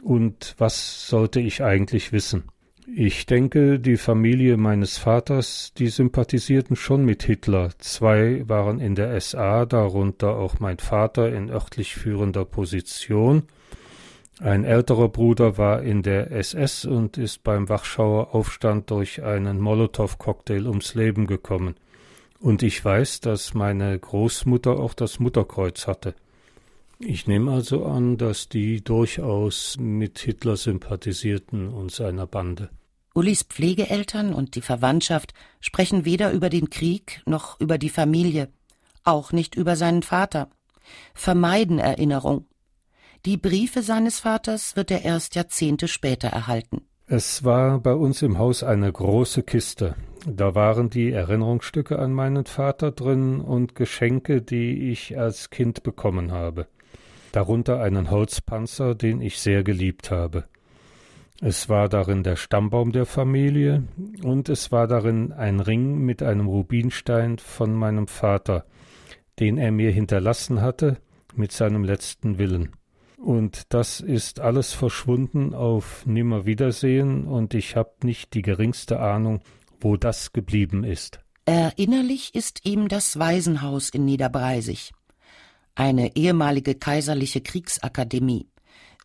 und 0.03 0.55
was 0.57 1.07
sollte 1.07 1.41
ich 1.41 1.63
eigentlich 1.63 2.13
wissen. 2.13 2.45
Ich 2.87 3.27
denke, 3.27 3.79
die 3.79 3.99
Familie 3.99 4.57
meines 4.57 4.97
Vaters, 4.97 5.75
die 5.77 5.89
sympathisierten 5.89 6.77
schon 6.77 7.05
mit 7.05 7.25
Hitler. 7.25 7.73
Zwei 7.77 8.49
waren 8.49 8.81
in 8.81 8.95
der 8.95 9.21
SA, 9.21 9.67
darunter 9.67 10.35
auch 10.35 10.61
mein 10.61 10.79
Vater 10.79 11.31
in 11.31 11.51
örtlich 11.51 11.95
führender 11.95 12.47
Position, 12.47 13.43
ein 14.41 14.65
älterer 14.65 15.09
Bruder 15.09 15.59
war 15.59 15.83
in 15.83 16.03
der 16.03 16.31
SS 16.31 16.85
und 16.85 17.19
ist 17.19 17.43
beim 17.43 17.69
Wachschauer 17.69 18.35
Aufstand 18.35 18.91
durch 18.91 19.23
einen 19.23 19.61
Molotow-Cocktail 19.61 20.67
ums 20.69 20.95
Leben 20.95 21.27
gekommen. 21.27 21.75
Und 22.39 22.63
ich 22.63 22.85
weiß, 22.85 23.21
dass 23.21 23.55
meine 23.55 23.99
Großmutter 23.99 24.79
auch 24.79 24.95
das 24.95 25.19
Mutterkreuz 25.19 25.89
hatte. 25.89 26.15
Ich 27.01 27.27
nehme 27.27 27.51
also 27.51 27.85
an, 27.85 28.17
dass 28.17 28.49
die 28.49 28.83
durchaus 28.83 29.77
mit 29.79 30.21
Hitler 30.21 30.57
sympathisierten 30.57 31.69
und 31.69 31.91
seiner 31.91 32.27
Bande. 32.27 32.71
Ulis 33.15 33.43
Pflegeeltern 33.43 34.33
und 34.33 34.55
die 34.55 34.61
Verwandtschaft 34.61 35.35
sprechen 35.61 36.05
weder 36.05 36.31
über 36.31 36.49
den 36.49 36.71
Krieg 36.71 37.23
noch 37.27 37.59
über 37.61 37.77
die 37.77 37.89
Familie, 37.89 38.49
auch 39.03 39.33
nicht 39.33 39.57
über 39.57 39.75
seinen 39.75 40.05
Vater, 40.05 40.49
vermeiden 41.15 41.81
Erinnerung 41.81 42.47
die 43.25 43.37
Briefe 43.37 43.83
seines 43.83 44.21
Vaters 44.21 44.77
wird 44.77 44.91
er 44.91 45.05
erst 45.05 45.35
Jahrzehnte 45.35 45.89
später 45.89 46.29
erhalten. 46.29 46.83
Es 47.07 47.43
war 47.43 47.79
bei 47.81 47.95
uns 47.95 48.21
im 48.23 48.39
Haus 48.39 48.63
eine 48.63 48.93
große 48.93 49.43
Kiste. 49.43 49.95
Da 50.27 50.55
waren 50.55 50.91
die 50.91 51.11
Erinnerungsstücke 51.11 51.99
an 51.99 52.13
meinen 52.13 52.45
Vater 52.45 52.91
drin 52.93 53.41
und 53.41 53.75
Geschenke, 53.75 54.43
die 54.43 54.91
ich 54.91 55.19
als 55.19 55.49
Kind 55.49 55.83
bekommen 55.83 56.33
habe. 56.33 56.67
Darunter 57.33 57.81
einen 57.81 58.11
Holzpanzer, 58.11 58.95
den 58.95 59.23
ich 59.23 59.39
sehr 59.39 59.63
geliebt 59.63 60.11
habe. 60.11 60.45
Es 61.41 61.69
war 61.69 61.89
darin 61.89 62.25
der 62.25 62.37
Stammbaum 62.37 62.93
der 62.93 63.07
Familie 63.07 63.85
und 64.23 64.49
es 64.49 64.73
war 64.73 64.87
darin 64.87 65.33
ein 65.33 65.61
Ring 65.61 65.99
mit 65.99 66.23
einem 66.23 66.49
Rubinstein 66.49 67.39
von 67.39 67.75
meinem 67.75 68.09
Vater, 68.09 68.65
den 69.39 69.57
er 69.57 69.71
mir 69.71 69.93
hinterlassen 69.93 70.61
hatte 70.61 70.97
mit 71.37 71.53
seinem 71.53 71.85
letzten 71.85 72.39
Willen. 72.39 72.73
Und 73.19 73.75
das 73.75 74.01
ist 74.01 74.39
alles 74.39 74.73
verschwunden 74.73 75.53
auf 75.53 76.07
Nimmerwiedersehen 76.07 77.27
und 77.27 77.53
ich 77.53 77.75
habe 77.75 77.91
nicht 78.05 78.33
die 78.35 78.43
geringste 78.43 79.01
Ahnung, 79.01 79.41
wo 79.81 79.97
das 79.97 80.33
geblieben 80.33 80.85
ist. 80.85 81.21
Erinnerlich 81.45 82.35
ist 82.35 82.65
ihm 82.65 82.89
das 82.89 83.19
Waisenhaus 83.19 83.89
in 83.91 84.05
Niederbreisig, 84.05 84.93
eine 85.75 86.15
ehemalige 86.15 86.77
kaiserliche 86.77 87.41
Kriegsakademie. 87.41 88.47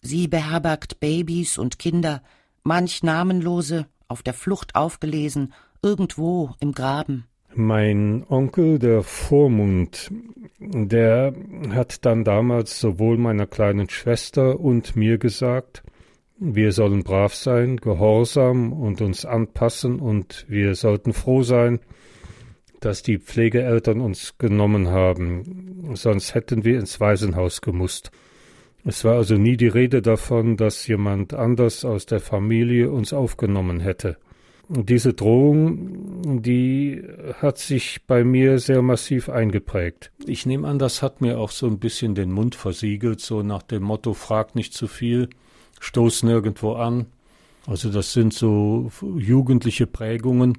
Sie 0.01 0.27
beherbergt 0.27 0.99
Babys 0.99 1.57
und 1.57 1.79
Kinder, 1.79 2.21
manch 2.63 3.01
namenlose, 3.01 3.87
auf 4.07 4.21
der 4.21 4.33
Flucht 4.33 4.75
aufgelesen, 4.75 5.53
irgendwo 5.81 6.51
im 6.59 6.73
Graben. 6.73 7.25
Mein 7.55 8.25
Onkel, 8.29 8.79
der 8.79 9.03
Vormund, 9.03 10.11
der 10.59 11.33
hat 11.69 12.03
dann 12.05 12.23
damals 12.23 12.79
sowohl 12.79 13.17
meiner 13.17 13.45
kleinen 13.45 13.89
Schwester 13.89 14.59
und 14.59 14.95
mir 14.95 15.19
gesagt, 15.19 15.83
wir 16.39 16.71
sollen 16.71 17.03
brav 17.03 17.35
sein, 17.35 17.77
gehorsam 17.77 18.73
und 18.73 19.01
uns 19.01 19.25
anpassen 19.25 19.99
und 19.99 20.45
wir 20.49 20.73
sollten 20.75 21.13
froh 21.13 21.43
sein, 21.43 21.79
dass 22.79 23.03
die 23.03 23.19
Pflegeeltern 23.19 24.01
uns 24.01 24.37
genommen 24.39 24.87
haben, 24.87 25.93
sonst 25.93 26.33
hätten 26.33 26.65
wir 26.65 26.79
ins 26.79 26.99
Waisenhaus 26.99 27.61
gemusst. 27.61 28.11
Es 28.83 29.05
war 29.05 29.15
also 29.15 29.35
nie 29.35 29.57
die 29.57 29.67
Rede 29.67 30.01
davon, 30.01 30.57
dass 30.57 30.87
jemand 30.87 31.33
anders 31.33 31.85
aus 31.85 32.05
der 32.05 32.19
Familie 32.19 32.91
uns 32.91 33.13
aufgenommen 33.13 33.79
hätte. 33.79 34.17
Diese 34.69 35.13
Drohung, 35.13 36.41
die 36.41 37.03
hat 37.41 37.57
sich 37.57 38.05
bei 38.07 38.23
mir 38.23 38.59
sehr 38.59 38.81
massiv 38.81 39.27
eingeprägt. 39.27 40.11
Ich 40.25 40.45
nehme 40.45 40.67
an, 40.67 40.79
das 40.79 41.01
hat 41.01 41.19
mir 41.19 41.37
auch 41.37 41.51
so 41.51 41.67
ein 41.67 41.79
bisschen 41.79 42.15
den 42.15 42.31
Mund 42.31 42.55
versiegelt, 42.55 43.19
so 43.19 43.43
nach 43.43 43.63
dem 43.63 43.83
Motto, 43.83 44.13
frag 44.13 44.55
nicht 44.55 44.73
zu 44.73 44.87
viel, 44.87 45.29
stoß 45.81 46.23
nirgendwo 46.23 46.73
an. 46.73 47.07
Also 47.67 47.91
das 47.91 48.13
sind 48.13 48.33
so 48.33 48.89
jugendliche 49.17 49.85
Prägungen, 49.85 50.57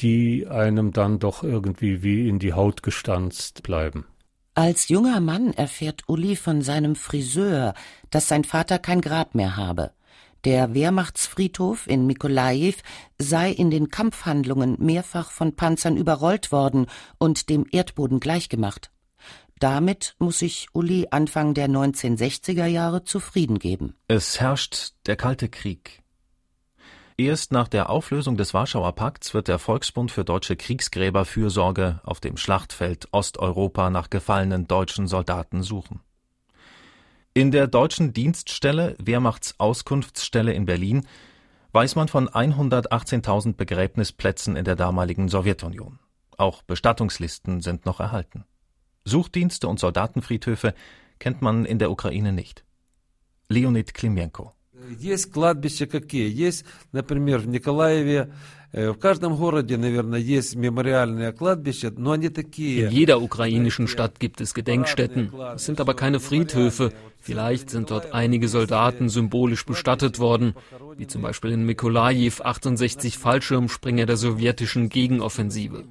die 0.00 0.46
einem 0.46 0.92
dann 0.92 1.18
doch 1.18 1.42
irgendwie 1.42 2.02
wie 2.02 2.28
in 2.28 2.38
die 2.38 2.52
Haut 2.52 2.82
gestanzt 2.82 3.62
bleiben. 3.62 4.06
Als 4.54 4.88
junger 4.88 5.18
Mann 5.18 5.52
erfährt 5.52 6.02
Uli 6.06 6.36
von 6.36 6.62
seinem 6.62 6.94
Friseur, 6.94 7.74
dass 8.10 8.28
sein 8.28 8.44
Vater 8.44 8.78
kein 8.78 9.00
Grab 9.00 9.34
mehr 9.34 9.56
habe. 9.56 9.90
Der 10.44 10.74
Wehrmachtsfriedhof 10.74 11.86
in 11.86 12.06
Mikolajiw 12.06 12.74
sei 13.18 13.50
in 13.50 13.70
den 13.70 13.88
Kampfhandlungen 13.88 14.76
mehrfach 14.78 15.30
von 15.30 15.56
Panzern 15.56 15.96
überrollt 15.96 16.52
worden 16.52 16.86
und 17.18 17.48
dem 17.48 17.66
Erdboden 17.70 18.20
gleichgemacht. 18.20 18.90
Damit 19.58 20.16
muss 20.18 20.40
sich 20.40 20.68
Uli 20.74 21.08
Anfang 21.10 21.54
der 21.54 21.68
1960er 21.68 22.66
Jahre 22.66 23.04
zufrieden 23.04 23.58
geben. 23.58 23.94
Es 24.08 24.38
herrscht 24.38 24.92
der 25.06 25.16
Kalte 25.16 25.48
Krieg. 25.48 26.02
Erst 27.16 27.52
nach 27.52 27.68
der 27.68 27.88
Auflösung 27.88 28.36
des 28.36 28.52
Warschauer 28.52 28.92
Pakts 28.94 29.32
wird 29.32 29.48
der 29.48 29.58
Volksbund 29.58 30.10
für 30.10 30.24
deutsche 30.24 30.56
Kriegsgräberfürsorge 30.56 32.00
auf 32.02 32.20
dem 32.20 32.36
Schlachtfeld 32.36 33.08
Osteuropa 33.12 33.88
nach 33.88 34.10
gefallenen 34.10 34.66
deutschen 34.66 35.06
Soldaten 35.06 35.62
suchen. 35.62 36.00
In 37.33 37.51
der 37.51 37.67
deutschen 37.67 38.13
Dienststelle 38.13 38.95
Wehrmachtsauskunftsstelle 38.99 40.53
in 40.53 40.65
Berlin 40.65 41.07
weiß 41.71 41.95
man 41.95 42.07
von 42.07 42.27
118.000 42.27 43.53
Begräbnisplätzen 43.53 44.55
in 44.55 44.65
der 44.65 44.75
damaligen 44.75 45.29
Sowjetunion. 45.29 45.99
Auch 46.37 46.63
Bestattungslisten 46.63 47.61
sind 47.61 47.85
noch 47.85 47.99
erhalten. 47.99 48.45
Suchdienste 49.05 49.67
und 49.67 49.79
Soldatenfriedhöfe 49.79 50.73
kennt 51.19 51.41
man 51.41 51.65
in 51.65 51.79
der 51.79 51.91
Ukraine 51.91 52.31
nicht. 52.31 52.63
Leonid 53.49 53.93
Klimenko. 53.93 54.53
Есть 54.97 55.31
кладбища 55.31 55.87
какие? 55.87 56.29
Есть, 56.29 56.65
например, 56.91 57.39
в 57.39 57.47
Николаеве 57.47 58.33
Э, 58.74 58.92
In 62.56 62.90
jeder 62.90 63.22
ukrainischen 63.22 63.86
Stadt 63.86 64.18
gibt 64.18 64.40
es 64.40 64.52
Gedenkstätten. 64.52 65.32
Es 65.54 65.64
sind 65.64 65.80
aber 65.80 65.94
keine 65.94 66.18
Friedhöfe. 66.18 66.92
Vielleicht 67.20 67.70
sind 67.70 67.90
dort 67.90 68.12
einige 68.12 68.48
Soldaten 68.48 69.08
symbolisch 69.08 69.64
bestattet 69.64 70.18
worden, 70.18 70.54
wie 70.96 71.06
zum 71.06 71.22
Beispiel 71.22 71.52
in 71.52 71.64
Mikolajiw 71.64 72.42
68 72.42 73.16
Fallschirmspringer 73.16 74.06
der 74.06 74.16
sowjetischen 74.16 74.88
Gegenoffensive. 74.88 75.84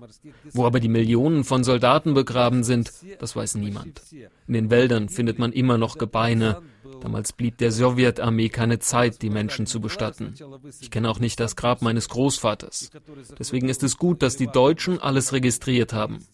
Wo 0.51 0.65
aber 0.65 0.79
die 0.81 0.89
Millionen 0.89 1.45
von 1.45 1.63
Soldaten 1.63 2.13
begraben 2.13 2.63
sind, 2.63 2.91
das 3.17 3.35
weiß 3.35 3.55
niemand. 3.55 4.01
In 4.47 4.53
den 4.53 4.69
Wäldern 4.69 5.07
findet 5.09 5.39
man 5.39 5.53
immer 5.53 5.77
noch 5.77 5.97
Gebeine. 5.97 6.61
Damals 7.03 7.33
blieb 7.33 7.57
der 7.57 7.73
Sowjetarmee 7.73 8.47
keine 8.47 8.79
Zeit, 8.79 9.21
die 9.21 9.29
Menschen 9.29 9.65
zu 9.65 9.81
bestatten. 9.81 10.35
Ich 10.79 10.89
kenne 10.89 11.09
auch 11.09 11.19
nicht 11.19 11.37
das 11.37 11.57
Grab 11.57 11.81
meines 11.81 12.07
Großvaters. 12.07 12.91
Deswegen 13.37 13.67
ist 13.67 13.83
es 13.83 13.97
gut, 13.97 14.21
dass 14.21 14.37
die 14.37 14.47
Deutschen 14.47 15.01
alles 15.01 15.33
registriert 15.33 15.91
haben. 15.91 16.25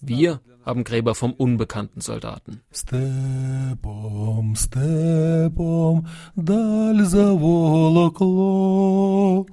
Wir 0.00 0.40
haben 0.64 0.84
Gräber 0.84 1.14
vom 1.14 1.32
unbekannten 1.32 2.00
Soldaten. 2.00 2.60
Stepom, 2.72 4.54
stepom, 4.56 6.06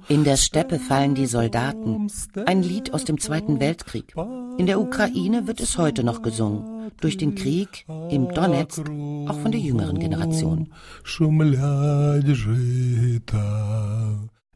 In 0.08 0.24
der 0.24 0.36
Steppe 0.36 0.78
fallen 0.78 1.14
die 1.14 1.26
Soldaten. 1.26 2.08
Ein 2.46 2.62
Lied 2.62 2.94
aus 2.94 3.04
dem 3.04 3.18
Zweiten 3.18 3.60
Weltkrieg. 3.60 4.14
In 4.58 4.66
der 4.66 4.80
Ukraine 4.80 5.46
wird 5.46 5.60
es 5.60 5.78
heute 5.78 6.04
noch 6.04 6.22
gesungen. 6.22 6.90
Durch 7.00 7.16
den 7.16 7.34
Krieg 7.34 7.86
im 8.10 8.28
Donetsk 8.32 8.80
auch 9.26 9.38
von 9.38 9.52
der 9.52 9.60
jüngeren 9.60 9.98
Generation. 9.98 10.72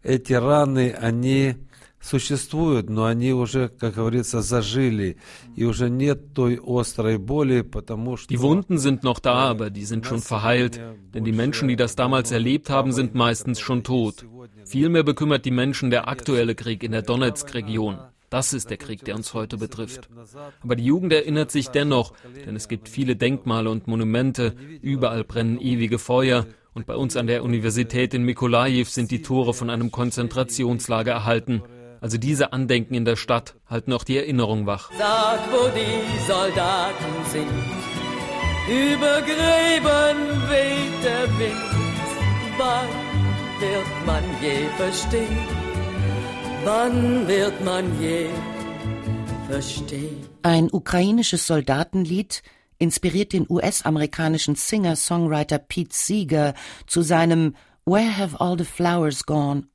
Эти 0.04 0.34
раны, 0.34 0.92
они 1.00 1.54
существуют, 2.00 2.90
но 2.90 3.04
они 3.04 3.32
уже, 3.32 3.68
как 3.68 3.94
говорится, 3.94 4.42
зажили, 4.42 5.16
и 5.56 5.64
уже 5.64 5.88
нет 5.88 6.34
той 6.34 6.60
острой 6.62 7.18
боли, 7.18 7.62
потому 7.62 8.16
что... 8.16 8.28
Die 8.28 8.40
Wunden 8.40 8.78
sind 8.78 9.02
noch 9.02 9.20
da, 9.20 9.48
aber 9.50 9.70
die 9.70 9.84
sind 9.84 10.06
schon 10.06 10.20
verheilt, 10.20 10.80
denn 11.14 11.24
die 11.24 11.32
Menschen, 11.32 11.68
die 11.68 11.76
das 11.76 11.96
damals 11.96 12.30
erlebt 12.30 12.68
haben, 12.68 12.92
sind 12.92 13.14
meistens 13.14 13.60
schon 13.60 13.82
tot. 13.82 14.26
Vielmehr 14.66 15.02
bekümmert 15.02 15.44
die 15.44 15.50
Menschen 15.50 15.90
der 15.90 16.08
aktuelle 16.08 16.54
Krieg 16.54 16.82
in 16.82 16.92
der 16.92 17.02
Donetsk-Region. 17.02 17.98
Das 18.30 18.52
ist 18.52 18.68
der 18.68 18.78
Krieg, 18.78 19.04
der 19.04 19.14
uns 19.14 19.32
heute 19.32 19.56
betrifft. 19.56 20.08
Aber 20.60 20.76
die 20.76 20.84
Jugend 20.84 21.12
erinnert 21.12 21.50
sich 21.50 21.68
dennoch, 21.68 22.14
denn 22.44 22.56
es 22.56 22.68
gibt 22.68 22.88
viele 22.88 23.16
Denkmale 23.16 23.70
und 23.70 23.86
Monumente, 23.86 24.54
überall 24.82 25.24
brennen 25.24 25.60
ewige 25.60 25.98
Feuer, 25.98 26.46
und 26.74 26.86
bei 26.86 26.96
uns 26.96 27.16
an 27.16 27.28
der 27.28 27.44
Universität 27.44 28.12
in 28.14 28.24
Mikolajiw 28.24 28.86
sind 28.86 29.12
die 29.12 29.22
Tore 29.22 29.54
von 29.54 29.70
einem 29.70 29.92
Konzentrationslager 29.92 31.12
erhalten. 31.12 31.62
Also 32.01 32.17
diese 32.17 32.53
Andenken 32.53 32.93
in 32.93 33.05
der 33.05 33.15
Stadt 33.15 33.55
halten 33.67 33.91
auch 33.93 34.03
die 34.03 34.17
Erinnerung 34.17 34.65
wach. 34.65 34.89
Sag, 34.97 35.39
wo 35.51 35.67
die 35.69 36.27
Soldaten 36.27 37.25
sind, 37.29 37.49
über 38.69 39.21
Gräben 39.21 40.49
weht 40.49 41.03
der 41.03 41.39
Wind. 41.39 41.69
Wann 42.57 42.89
wird 43.59 44.05
man 44.05 44.23
je 44.41 44.67
verstehen? 44.77 45.37
Wann 46.63 47.27
wird 47.27 47.63
man 47.65 48.01
je 48.01 48.27
verstehen? 49.49 50.17
Ein 50.43 50.69
ukrainisches 50.71 51.47
Soldatenlied 51.47 52.43
inspiriert 52.77 53.33
den 53.33 53.45
US-amerikanischen 53.49 54.55
Singer-Songwriter 54.55 55.57
Pete 55.59 55.95
Seeger 55.95 56.53
zu 56.87 57.01
seinem 57.01 57.55
Where 57.85 58.17
Have 58.17 58.39
All 58.39 58.57
the 58.57 58.65
Flowers 58.65 59.25
Gone? 59.25 59.67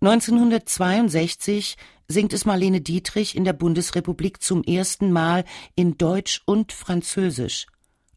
1962 0.00 1.76
singt 2.08 2.32
es 2.32 2.44
Marlene 2.44 2.80
Dietrich 2.80 3.36
in 3.36 3.44
der 3.44 3.52
Bundesrepublik 3.52 4.42
zum 4.42 4.62
ersten 4.62 5.12
Mal 5.12 5.44
in 5.74 5.96
Deutsch 5.96 6.42
und 6.46 6.72
Französisch. 6.72 7.66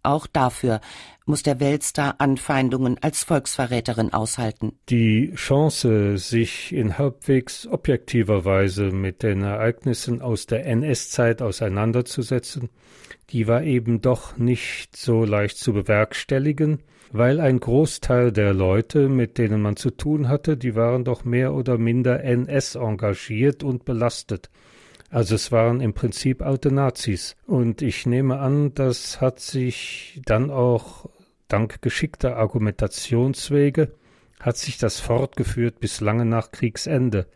Auch 0.03 0.27
dafür 0.27 0.79
muss 1.25 1.43
der 1.43 1.59
Weltstar 1.59 2.15
Anfeindungen 2.19 2.97
als 3.01 3.23
Volksverräterin 3.25 4.13
aushalten. 4.13 4.79
Die 4.89 5.33
Chance, 5.35 6.17
sich 6.17 6.73
in 6.73 6.97
halbwegs 6.97 7.67
objektiver 7.67 8.45
Weise 8.45 8.91
mit 8.91 9.21
den 9.21 9.41
Ereignissen 9.41 10.21
aus 10.21 10.45
der 10.45 10.65
NS-Zeit 10.65 11.41
auseinanderzusetzen, 11.41 12.69
die 13.31 13.47
war 13.47 13.63
eben 13.63 13.99
doch 13.99 14.37
nicht 14.37 14.95
so 14.95 15.25
leicht 15.25 15.57
zu 15.57 15.73
bewerkstelligen, 15.73 16.83
weil 17.11 17.39
ein 17.39 17.59
Großteil 17.59 18.31
der 18.31 18.53
Leute, 18.53 19.09
mit 19.09 19.37
denen 19.37 19.61
man 19.61 19.75
zu 19.75 19.91
tun 19.91 20.27
hatte, 20.27 20.57
die 20.57 20.75
waren 20.75 21.03
doch 21.03 21.25
mehr 21.25 21.53
oder 21.53 21.77
minder 21.77 22.23
NS 22.23 22.75
engagiert 22.75 23.63
und 23.63 23.85
belastet. 23.85 24.49
Also 25.09 25.35
es 25.35 25.51
waren 25.51 25.79
im 25.79 25.93
Prinzip 25.93 26.41
alte 26.41 26.71
Nazis. 26.71 27.35
Und 27.45 27.81
ich 27.81 28.05
nehme 28.05 28.39
an, 28.39 28.73
das 28.73 29.21
hat 29.21 29.39
sich 29.39 30.21
dann 30.25 30.51
auch 30.51 31.09
dank 31.47 31.81
geschickter 31.81 32.35
Argumentationswege 32.35 33.91
hat 34.39 34.57
sich 34.57 34.77
das 34.77 34.99
fortgeführt 34.99 35.79
bis 35.79 36.01
lange 36.01 36.25
nach 36.25 36.51
Kriegsende. 36.51 37.27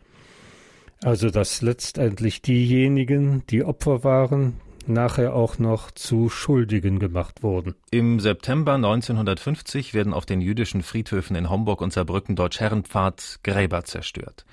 Also 1.04 1.30
dass 1.30 1.62
letztendlich 1.62 2.42
diejenigen, 2.42 3.44
die 3.50 3.64
Opfer 3.64 4.04
waren, 4.04 4.60
nachher 4.88 5.34
auch 5.34 5.60
noch 5.60 5.92
zu 5.92 6.30
Schuldigen 6.30 7.00
gemacht 7.00 7.44
wurden. 7.44 7.76
Im 7.92 8.20
September 8.20 8.74
1950 8.74 9.94
werden 9.94 10.14
auf 10.14 10.26
den 10.26 10.42
jüdischen 10.42 10.84
Friedhöfen 10.84 11.36
in 11.36 11.50
Homburg 11.50 11.82
und 11.82 11.94
Saarbrücken 11.94 12.36
Deutsch-Herrenpfad 12.36 13.40
Gräber 13.44 13.84
zerstört. 13.84 14.46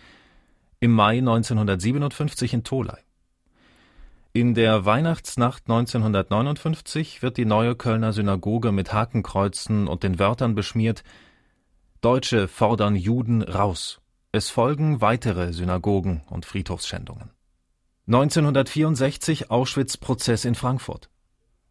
Im 0.80 0.92
Mai 0.92 1.18
1957 1.18 2.54
in 2.54 2.64
Tolai. 2.64 2.98
In 4.32 4.54
der 4.54 4.84
Weihnachtsnacht 4.84 5.64
1959 5.68 7.22
wird 7.22 7.36
die 7.38 7.44
neue 7.44 7.74
Kölner 7.74 8.12
Synagoge 8.12 8.72
mit 8.72 8.92
Hakenkreuzen 8.92 9.88
und 9.88 10.02
den 10.02 10.18
Wörtern 10.18 10.54
beschmiert 10.54 11.02
Deutsche 12.00 12.46
fordern 12.46 12.94
Juden 12.94 13.42
raus. 13.42 14.00
Es 14.30 14.50
folgen 14.50 15.00
weitere 15.00 15.52
Synagogen 15.52 16.22
und 16.28 16.46
Friedhofsschändungen. 16.46 17.30
1964 18.08 19.50
Auschwitz-Prozess 19.50 20.46
in 20.46 20.54
Frankfurt. 20.54 21.10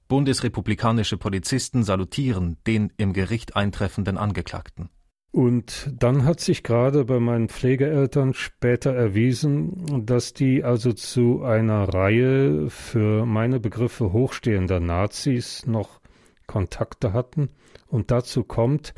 Bundesrepublikanische 0.07 1.17
Polizisten 1.17 1.83
salutieren 1.83 2.57
den 2.67 2.93
im 2.97 3.13
Gericht 3.13 3.55
eintreffenden 3.55 4.19
Angeklagten. 4.19 4.89
Und 5.31 5.91
dann 5.97 6.25
hat 6.25 6.39
sich 6.39 6.61
gerade 6.61 7.05
bei 7.05 7.19
meinen 7.19 7.49
Pflegeeltern 7.49 8.35
später 8.35 8.93
erwiesen, 8.93 10.05
dass 10.05 10.33
die 10.33 10.63
also 10.63 10.93
zu 10.93 11.41
einer 11.41 11.91
Reihe 11.91 12.69
für 12.69 13.25
meine 13.25 13.59
Begriffe 13.59 14.13
hochstehender 14.13 14.79
Nazis 14.79 15.65
noch 15.65 15.99
Kontakte 16.45 17.13
hatten. 17.13 17.49
Und 17.87 18.11
dazu 18.11 18.43
kommt, 18.43 18.93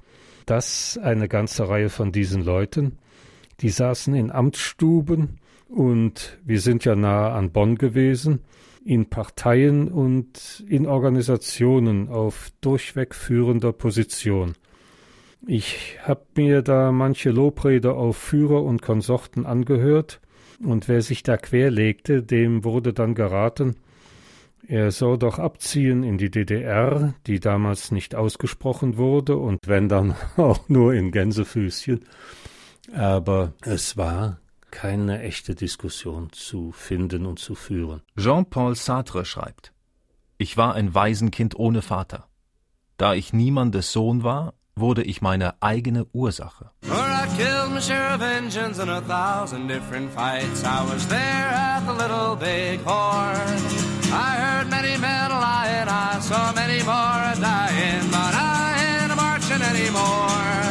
dass 0.46 1.00
eine 1.02 1.30
ganze 1.30 1.70
Reihe 1.70 1.90
von 1.90 2.12
diesen 2.12 2.44
Leuten, 2.44 3.00
die 3.62 3.70
saßen 3.70 4.14
in 4.14 4.30
Amtsstuben 4.30 5.40
und 5.70 6.40
wir 6.44 6.60
sind 6.60 6.84
ja 6.84 6.96
nahe 6.96 7.32
an 7.32 7.52
Bonn 7.52 7.76
gewesen, 7.76 8.42
in 8.84 9.10
Parteien 9.10 9.90
und 9.90 10.64
in 10.68 10.88
Organisationen 10.88 12.10
auf 12.10 12.52
durchweg 12.62 13.14
führender 13.14 13.72
Position. 13.72 14.54
Ich 15.48 15.98
habe 16.04 16.26
mir 16.36 16.62
da 16.62 16.92
manche 16.92 17.30
Lobrede 17.30 17.94
auf 17.94 18.18
Führer 18.18 18.64
und 18.64 18.82
Konsorten 18.82 19.46
angehört, 19.46 20.20
und 20.62 20.90
wer 20.90 21.02
sich 21.02 21.24
da 21.24 21.38
querlegte, 21.38 22.22
dem 22.22 22.66
wurde 22.66 22.92
dann 22.92 23.16
geraten, 23.16 23.78
er 24.68 24.92
soll 24.92 25.18
doch 25.18 25.40
abziehen 25.40 26.04
in 26.04 26.18
die 26.18 26.30
DDR, 26.30 27.16
die 27.26 27.40
damals 27.40 27.92
nicht 27.92 28.14
ausgesprochen 28.14 28.98
wurde, 28.98 29.38
und 29.38 29.60
wenn 29.66 29.88
dann 29.88 30.16
auch 30.38 30.68
nur 30.68 30.94
in 30.94 31.12
Gänsefüßchen. 31.12 32.02
Aber 32.94 33.54
es 33.62 33.98
war 33.98 34.40
keine 34.72 35.22
echte 35.22 35.56
Diskussion 35.56 36.32
zu 36.32 36.72
finden 36.72 37.26
und 37.26 37.40
zu 37.40 37.56
führen. 37.56 38.02
Jean-Paul 38.18 38.76
Sartre 38.76 39.26
schreibt 39.26 39.74
Ich 40.38 40.58
war 40.58 40.76
ein 40.76 40.94
Waisenkind 40.94 41.58
ohne 41.58 41.82
Vater. 41.82 42.28
Da 42.98 43.14
ich 43.14 43.34
niemandes 43.34 43.92
Sohn 43.92 44.24
war, 44.24 44.54
wurde 44.76 45.04
ich 45.04 45.22
meine 45.22 45.62
eigene 45.62 46.06
Ursache. 46.14 46.72
I 54.12 54.38
heard 54.38 54.70
many 54.72 54.98
men 54.98 55.30
lying, 55.30 55.88
I 55.88 56.20
saw 56.20 56.52
many 56.54 56.82
more 56.82 57.36
dying, 57.40 58.10
but 58.10 58.34
I 58.34 59.04
ain't 59.06 59.16
marching 59.16 59.62
anymore. 59.62 60.69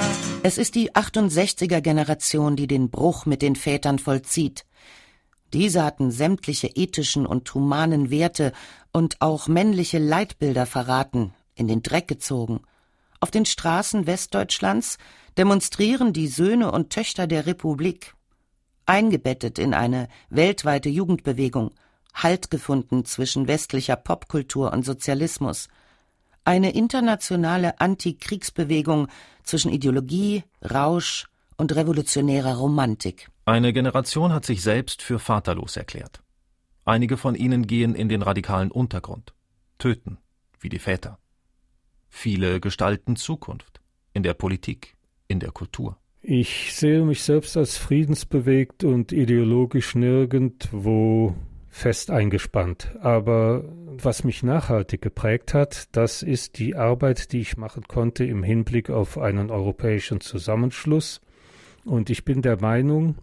Es 0.49 0.57
ist 0.57 0.77
die 0.77 0.93
68er 0.93 1.83
Generation, 1.83 2.57
die 2.57 2.67
den 2.67 2.89
Bruch 2.89 3.27
mit 3.27 3.43
den 3.43 3.55
Vätern 3.55 3.99
vollzieht. 3.99 4.65
Diese 5.53 5.85
hatten 5.85 6.11
sämtliche 6.11 6.69
ethischen 6.69 7.27
und 7.27 7.53
humanen 7.53 8.09
Werte 8.09 8.55
und 8.91 9.21
auch 9.21 9.47
männliche 9.47 9.99
Leitbilder 9.99 10.65
verraten, 10.65 11.35
in 11.55 11.69
den 11.69 11.83
Dreck 11.83 12.09
gezogen. 12.09 12.63
Auf 13.21 13.31
den 13.31 13.45
Straßen 13.45 14.07
Westdeutschlands 14.07 14.97
demonstrieren 15.37 16.15
die 16.15 16.29
Söhne 16.29 16.73
und 16.73 16.89
Töchter 16.89 17.27
der 17.27 17.45
Republik, 17.45 18.15
eingebettet 18.87 19.59
in 19.59 19.75
eine 19.75 20.09
weltweite 20.31 20.89
Jugendbewegung, 20.89 21.73
Halt 22.15 22.51
gefunden 22.51 23.05
zwischen 23.05 23.49
westlicher 23.49 23.97
Popkultur 23.97 24.73
und 24.73 24.87
Sozialismus, 24.87 25.69
eine 26.49 26.71
internationale 26.71 27.79
Antikriegsbewegung 27.79 29.09
zwischen 29.43 29.71
Ideologie, 29.71 30.45
Rausch 30.63 31.27
und 31.59 31.77
revolutionärer 31.77 32.55
Romantik. 32.55 33.29
Eine 33.45 33.75
Generation 33.75 34.33
hat 34.33 34.47
sich 34.47 34.63
selbst 34.63 35.03
für 35.03 35.19
vaterlos 35.19 35.77
erklärt. 35.77 36.23
Einige 36.87 37.19
von 37.19 37.35
ihnen 37.35 37.67
gehen 37.67 37.95
in 37.95 38.09
den 38.09 38.23
radikalen 38.23 38.71
Untergrund, 38.71 39.35
töten, 39.77 40.17
wie 40.59 40.71
die 40.71 40.79
Väter. 40.79 41.19
Viele 42.09 42.61
gestalten 42.61 43.17
Zukunft. 43.17 43.83
in 44.15 44.23
der 44.23 44.35
Politik, 44.35 44.97
in 45.29 45.39
der 45.39 45.53
Kultur. 45.53 45.99
Ich 46.23 46.75
sehe 46.75 47.03
mich 47.03 47.23
selbst 47.23 47.57
als 47.59 47.77
friedensbewegt 47.77 48.83
und 48.85 49.13
ideologisch 49.13 49.95
nirgendwo 49.95 51.37
fest 51.69 52.11
eingespannt. 52.11 52.97
Aber 53.01 53.65
was 53.87 54.25
mich 54.25 54.43
nachhaltig 54.43 55.03
geprägt 55.03 55.55
hat, 55.55 55.89
das 55.93 56.23
ist 56.23 56.59
die 56.59 56.77
Arbeit, 56.77 57.33
die 57.33 57.41
ich 57.41 57.57
machen 57.57 57.85
konnte 57.89 58.25
im 58.25 58.43
Hinblick 58.43 58.91
auf 58.91 59.19
einen 59.19 59.51
europäischen 59.51 60.21
Zusammenschluss. 60.21 61.21
Und 61.85 62.11
ich 62.11 62.25
bin 62.25 62.43
der 62.43 62.61
Meinung, 62.61 63.17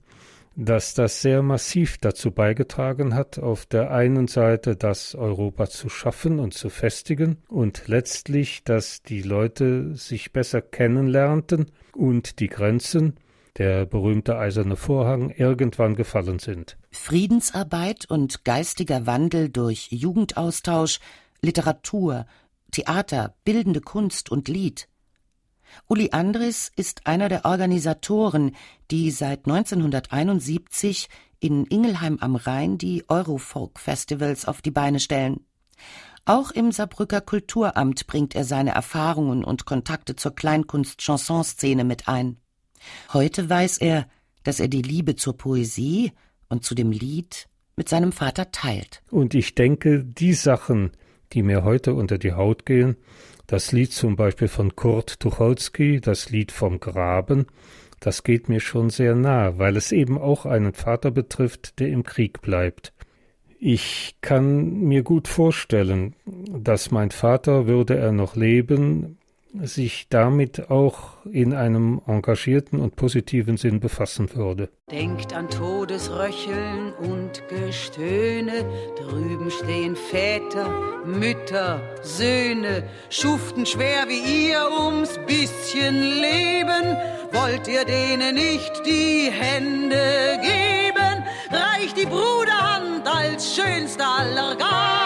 dass 0.56 0.94
das 0.94 1.22
sehr 1.22 1.42
massiv 1.42 1.98
dazu 1.98 2.32
beigetragen 2.32 3.14
hat, 3.14 3.40
auf 3.40 3.66
der 3.66 3.92
einen 3.92 4.28
Seite 4.28 4.76
das 4.76 5.14
Europa 5.14 5.68
zu 5.68 5.90
schaffen 5.90 6.40
und 6.40 6.54
zu 6.54 6.70
festigen 6.70 7.38
und 7.50 7.88
letztlich, 7.88 8.64
dass 8.64 9.04
die 9.04 9.22
Leute 9.22 9.96
sich 9.96 10.32
besser 10.32 10.62
kennenlernten 10.62 11.72
und 11.94 12.40
die 12.40 12.48
Grenzen, 12.48 13.16
der 13.58 13.86
berühmte 13.86 14.38
eiserne 14.38 14.76
Vorhang, 14.76 15.30
irgendwann 15.30 15.96
gefallen 15.96 16.40
sind. 16.40 16.78
Friedensarbeit 16.92 18.10
und 18.10 18.44
geistiger 18.46 19.06
Wandel 19.06 19.50
durch 19.50 19.88
Jugendaustausch, 19.92 21.00
Literatur, 21.42 22.26
Theater, 22.72 23.36
bildende 23.46 23.82
Kunst 23.82 24.32
und 24.32 24.48
Lied– 24.48 24.88
Uli 25.88 26.10
Andres 26.12 26.72
ist 26.76 27.06
einer 27.06 27.30
der 27.30 27.46
Organisatoren, 27.46 28.56
die 28.92 29.12
seit 29.12 29.46
1971 29.46 31.10
in 31.40 31.66
Ingelheim 31.66 32.18
am 32.22 32.36
Rhein 32.36 32.78
die 32.78 33.04
Eurofolk 33.08 33.80
Festivals 33.80 34.46
auf 34.46 34.62
die 34.62 34.72
Beine 34.72 35.00
stellen. 35.00 35.46
Auch 36.26 36.52
im 36.52 36.72
Saarbrücker 36.72 37.22
Kulturamt 37.22 38.08
bringt 38.08 38.34
er 38.34 38.46
seine 38.46 38.72
Erfahrungen 38.72 39.44
und 39.44 39.66
Kontakte 39.66 40.16
zur 40.16 40.34
Kleinkunst-Chansonszene 40.34 41.84
mit 41.84 42.08
ein. 42.08 42.38
Heute 43.14 43.50
weiß 43.50 43.78
er, 43.80 44.08
dass 44.44 44.60
er 44.60 44.68
die 44.68 44.82
Liebe 44.82 45.16
zur 45.16 45.38
Poesie 45.38 46.12
und 46.50 46.64
zu 46.64 46.76
dem 46.76 46.92
Lied 46.92 47.48
mit 47.76 47.90
seinem 47.90 48.12
Vater 48.12 48.52
teilt. 48.52 49.02
Und 49.12 49.34
ich 49.34 49.56
denke, 49.56 50.04
die 50.04 50.34
Sachen, 50.34 50.92
die 51.34 51.44
mir 51.44 51.64
heute 51.64 51.94
unter 51.94 52.18
die 52.18 52.34
Haut 52.34 52.66
gehen, 52.66 52.96
das 53.48 53.72
Lied 53.72 53.92
zum 53.92 54.16
Beispiel 54.16 54.48
von 54.48 54.76
Kurt 54.76 55.20
Tucholsky, 55.20 56.00
das 56.00 56.30
Lied 56.30 56.52
vom 56.52 56.80
Graben, 56.80 57.46
das 58.00 58.24
geht 58.24 58.50
mir 58.50 58.60
schon 58.60 58.90
sehr 58.90 59.16
nah, 59.16 59.58
weil 59.58 59.78
es 59.78 59.92
eben 59.92 60.18
auch 60.18 60.46
einen 60.46 60.74
Vater 60.74 61.12
betrifft, 61.12 61.80
der 61.80 61.90
im 61.90 62.04
Krieg 62.04 62.42
bleibt. 62.42 62.94
Ich 63.60 64.18
kann 64.22 64.82
mir 64.82 65.04
gut 65.04 65.28
vorstellen, 65.28 66.16
dass 66.26 66.92
mein 66.92 67.12
Vater, 67.12 67.68
würde 67.68 67.96
er 67.96 68.12
noch 68.12 68.36
leben, 68.36 69.18
sich 69.64 70.08
damit 70.10 70.70
auch 70.70 71.26
in 71.26 71.54
einem 71.54 72.02
engagierten 72.08 72.80
und 72.80 72.96
positiven 72.96 73.58
Sinn 73.58 73.80
befassen 73.80 74.34
würde. 74.36 74.70
Denkt 74.92 75.34
an 75.34 75.50
Todesröcheln 75.50 76.94
und 76.94 77.42
Gestöhne, 77.50 78.66
drüben 78.98 79.50
stehen 79.50 79.96
Väter, 79.96 80.70
Mütter, 81.06 81.82
Söhne, 82.02 82.84
schuften 83.10 83.66
schwer 83.66 84.06
wie 84.08 84.50
ihr 84.50 84.68
ums 84.80 85.18
bisschen 85.26 85.96
Leben. 85.96 86.98
Wollt 87.32 87.68
ihr 87.68 87.86
denen 87.86 88.36
nicht 88.36 88.86
die 88.86 89.30
Hände 89.32 90.40
geben? 90.42 91.24
Reicht 91.52 91.98
die 91.98 92.06
Bruderhand 92.06 93.08
als 93.08 93.56
schönster 93.56 94.08
aller 94.20 94.56
Gaben 94.56 95.05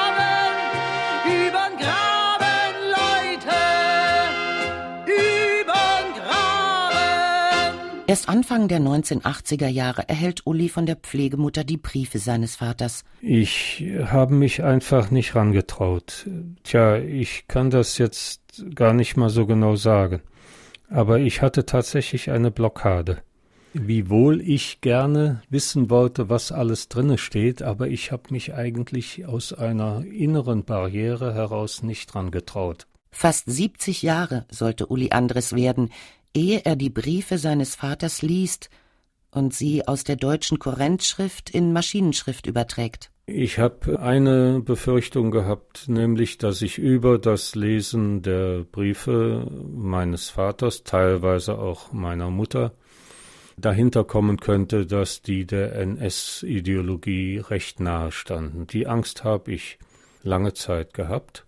Erst 8.09 8.27
Anfang 8.27 8.67
der 8.67 8.79
1980er 8.79 9.67
Jahre 9.67 10.09
erhält 10.09 10.47
Uli 10.47 10.67
von 10.67 10.87
der 10.87 10.95
Pflegemutter 10.95 11.63
die 11.63 11.77
Briefe 11.77 12.17
seines 12.17 12.55
Vaters. 12.55 13.03
Ich 13.21 13.85
habe 14.03 14.33
mich 14.33 14.63
einfach 14.63 15.11
nicht 15.11 15.35
rangetraut. 15.35 16.27
Tja, 16.63 16.97
ich 16.97 17.47
kann 17.47 17.69
das 17.69 17.99
jetzt 17.99 18.65
gar 18.73 18.93
nicht 18.95 19.15
mal 19.15 19.29
so 19.29 19.45
genau 19.45 19.75
sagen. 19.75 20.23
Aber 20.89 21.19
ich 21.19 21.43
hatte 21.43 21.67
tatsächlich 21.67 22.31
eine 22.31 22.49
Blockade. 22.49 23.21
Wiewohl 23.73 24.41
ich 24.41 24.81
gerne 24.81 25.43
wissen 25.51 25.91
wollte, 25.91 26.29
was 26.29 26.51
alles 26.51 26.89
drinne 26.89 27.19
steht, 27.19 27.61
aber 27.61 27.89
ich 27.89 28.11
habe 28.11 28.23
mich 28.31 28.55
eigentlich 28.55 29.27
aus 29.27 29.53
einer 29.53 30.03
inneren 30.03 30.63
Barriere 30.63 31.35
heraus 31.35 31.83
nicht 31.83 32.11
dran 32.11 32.31
getraut. 32.31 32.87
Fast 33.11 33.49
70 33.49 34.01
Jahre 34.01 34.45
sollte 34.49 34.87
Uli 34.87 35.11
Andres 35.11 35.55
werden, 35.55 35.89
ehe 36.33 36.61
er 36.65 36.75
die 36.75 36.89
Briefe 36.89 37.37
seines 37.37 37.75
Vaters 37.75 38.21
liest 38.21 38.69
und 39.31 39.53
sie 39.53 39.87
aus 39.87 40.03
der 40.03 40.15
deutschen 40.15 40.59
Kurrentschrift 40.59 41.49
in 41.49 41.73
Maschinenschrift 41.73 42.47
überträgt. 42.47 43.11
Ich 43.25 43.59
habe 43.59 43.99
eine 43.99 44.59
Befürchtung 44.59 45.29
gehabt, 45.29 45.87
nämlich, 45.87 46.39
dass 46.39 46.63
ich 46.63 46.79
über 46.79 47.19
das 47.19 47.53
Lesen 47.53 48.23
der 48.23 48.63
Briefe 48.63 49.47
meines 49.71 50.29
Vaters, 50.29 50.83
teilweise 50.83 51.59
auch 51.59 51.91
meiner 51.91 52.31
Mutter, 52.31 52.73
dahinter 53.55 54.03
kommen 54.03 54.37
könnte, 54.39 54.87
dass 54.87 55.21
die 55.21 55.45
der 55.45 55.75
NS-Ideologie 55.75 57.37
recht 57.37 57.79
nahe 57.79 58.11
standen. 58.11 58.65
Die 58.65 58.87
Angst 58.87 59.23
habe 59.23 59.51
ich 59.51 59.77
lange 60.23 60.53
Zeit 60.53 60.95
gehabt. 60.95 61.45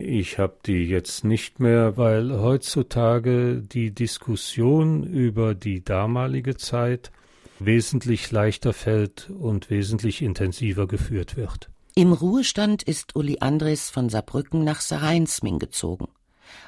Ich 0.00 0.38
habe 0.38 0.56
die 0.64 0.84
jetzt 0.84 1.24
nicht 1.24 1.60
mehr, 1.60 1.98
weil 1.98 2.40
heutzutage 2.40 3.60
die 3.60 3.94
Diskussion 3.94 5.02
über 5.04 5.54
die 5.54 5.84
damalige 5.84 6.56
Zeit 6.56 7.10
wesentlich 7.58 8.30
leichter 8.30 8.72
fällt 8.72 9.28
und 9.28 9.68
wesentlich 9.68 10.22
intensiver 10.22 10.86
geführt 10.86 11.36
wird. 11.36 11.68
Im 11.94 12.14
Ruhestand 12.14 12.82
ist 12.82 13.14
Uli 13.14 13.38
Andres 13.40 13.90
von 13.90 14.08
Saarbrücken 14.08 14.64
nach 14.64 14.80
Saarheinsming 14.80 15.58
gezogen. 15.58 16.08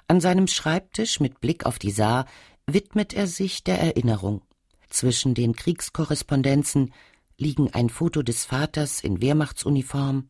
An 0.08 0.20
seinem 0.20 0.46
Schreibtisch 0.46 1.18
mit 1.18 1.40
Blick 1.40 1.64
auf 1.64 1.78
die 1.78 1.90
Saar 1.90 2.26
widmet 2.66 3.14
er 3.14 3.26
sich 3.26 3.64
der 3.64 3.80
Erinnerung. 3.80 4.42
Zwischen 4.90 5.32
den 5.32 5.56
Kriegskorrespondenzen 5.56 6.92
liegen 7.38 7.72
ein 7.72 7.88
Foto 7.88 8.22
des 8.22 8.44
Vaters 8.44 9.02
in 9.02 9.22
Wehrmachtsuniform, 9.22 10.28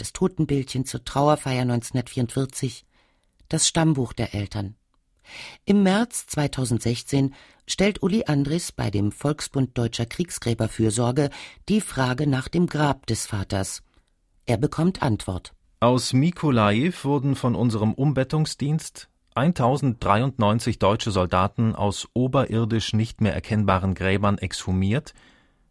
das 0.00 0.12
Totenbildchen 0.12 0.84
zur 0.86 1.04
Trauerfeier 1.04 1.62
1944, 1.62 2.84
das 3.48 3.68
Stammbuch 3.68 4.12
der 4.12 4.34
Eltern. 4.34 4.76
Im 5.64 5.82
März 5.82 6.26
2016 6.26 7.34
stellt 7.66 8.02
Uli 8.02 8.24
Andres 8.26 8.72
bei 8.72 8.90
dem 8.90 9.12
Volksbund 9.12 9.76
Deutscher 9.76 10.06
Kriegsgräberfürsorge 10.06 11.30
die 11.68 11.80
Frage 11.80 12.26
nach 12.26 12.48
dem 12.48 12.66
Grab 12.66 13.06
des 13.06 13.26
Vaters. 13.26 13.82
Er 14.46 14.56
bekommt 14.56 15.02
Antwort. 15.02 15.52
Aus 15.80 16.12
Mikolaiv 16.12 17.04
wurden 17.04 17.36
von 17.36 17.54
unserem 17.54 17.94
Umbettungsdienst 17.94 19.08
1093 19.34 20.78
deutsche 20.78 21.10
Soldaten 21.12 21.74
aus 21.74 22.08
oberirdisch 22.14 22.92
nicht 22.92 23.20
mehr 23.20 23.32
erkennbaren 23.32 23.94
Gräbern 23.94 24.38
exhumiert 24.38 25.14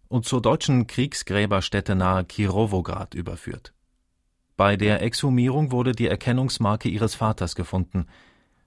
und 0.07 0.25
zur 0.25 0.41
deutschen 0.41 0.87
Kriegsgräberstätte 0.87 1.95
nahe 1.95 2.23
Kirowograd 2.23 3.13
überführt. 3.13 3.73
Bei 4.58 4.76
der 4.76 5.02
Exhumierung 5.02 5.72
wurde 5.72 5.92
die 5.92 6.06
Erkennungsmarke 6.06 6.88
ihres 6.88 7.14
Vaters 7.14 7.54
gefunden, 7.56 8.06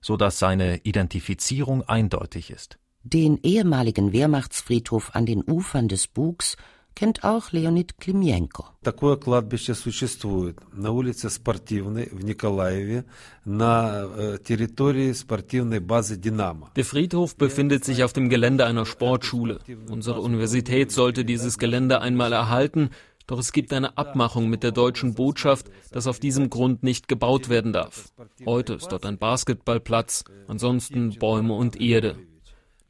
so 0.01 0.17
dass 0.17 0.37
seine 0.37 0.77
Identifizierung 0.83 1.83
eindeutig 1.83 2.51
ist. 2.51 2.77
Den 3.03 3.39
ehemaligen 3.41 4.11
Wehrmachtsfriedhof 4.11 5.15
an 5.15 5.25
den 5.25 5.41
Ufern 5.47 5.87
des 5.87 6.07
Bugs 6.07 6.57
kennt 6.93 7.23
auch 7.23 7.51
Leonid 7.51 7.99
Klimienko. 7.99 8.65
Такое 8.83 9.15
кладбище 9.17 9.75
существует 9.75 10.57
на 10.73 10.91
улице 10.91 11.29
Спортивной 11.29 12.09
в 12.11 12.25
Николаеве 12.25 13.05
на 13.45 14.03
э, 14.03 14.37
территории 14.43 15.13
спортивной 15.13 15.79
базы 15.79 16.17
«Динамо». 16.17 16.71
Der 16.75 16.83
Friedhof 16.83 17.35
befindet 17.37 17.85
sich 17.85 18.03
auf 18.03 18.13
dem 18.13 18.29
Gelände 18.29 18.65
einer 18.65 18.85
Sportschule. 18.85 19.59
Unsere 19.89 20.21
Universität 20.21 20.91
sollte 20.91 21.23
dieses 21.23 21.57
Gelände 21.59 22.01
einmal 22.01 22.33
erhalten 22.33 22.89
doch 23.26 23.38
es 23.38 23.52
gibt 23.52 23.72
eine 23.72 23.96
Abmachung 23.96 24.48
mit 24.48 24.62
der 24.62 24.72
deutschen 24.72 25.14
Botschaft, 25.14 25.70
dass 25.90 26.06
auf 26.06 26.18
diesem 26.18 26.50
Grund 26.50 26.82
nicht 26.82 27.08
gebaut 27.08 27.48
werden 27.48 27.72
darf. 27.72 28.12
Heute 28.44 28.74
ist 28.74 28.88
dort 28.88 29.06
ein 29.06 29.18
Basketballplatz, 29.18 30.24
ansonsten 30.48 31.18
Bäume 31.18 31.54
und 31.54 31.80
Erde. 31.80 32.16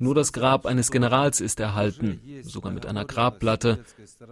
Nur 0.02 0.16
das 0.16 0.32
Grab 0.32 0.66
eines 0.66 0.90
Generals 0.90 1.40
ist 1.40 1.60
erhalten, 1.60 2.20
sogar 2.42 2.72
mit 2.72 2.86
einer 2.86 3.04
Grabplatte. 3.04 3.84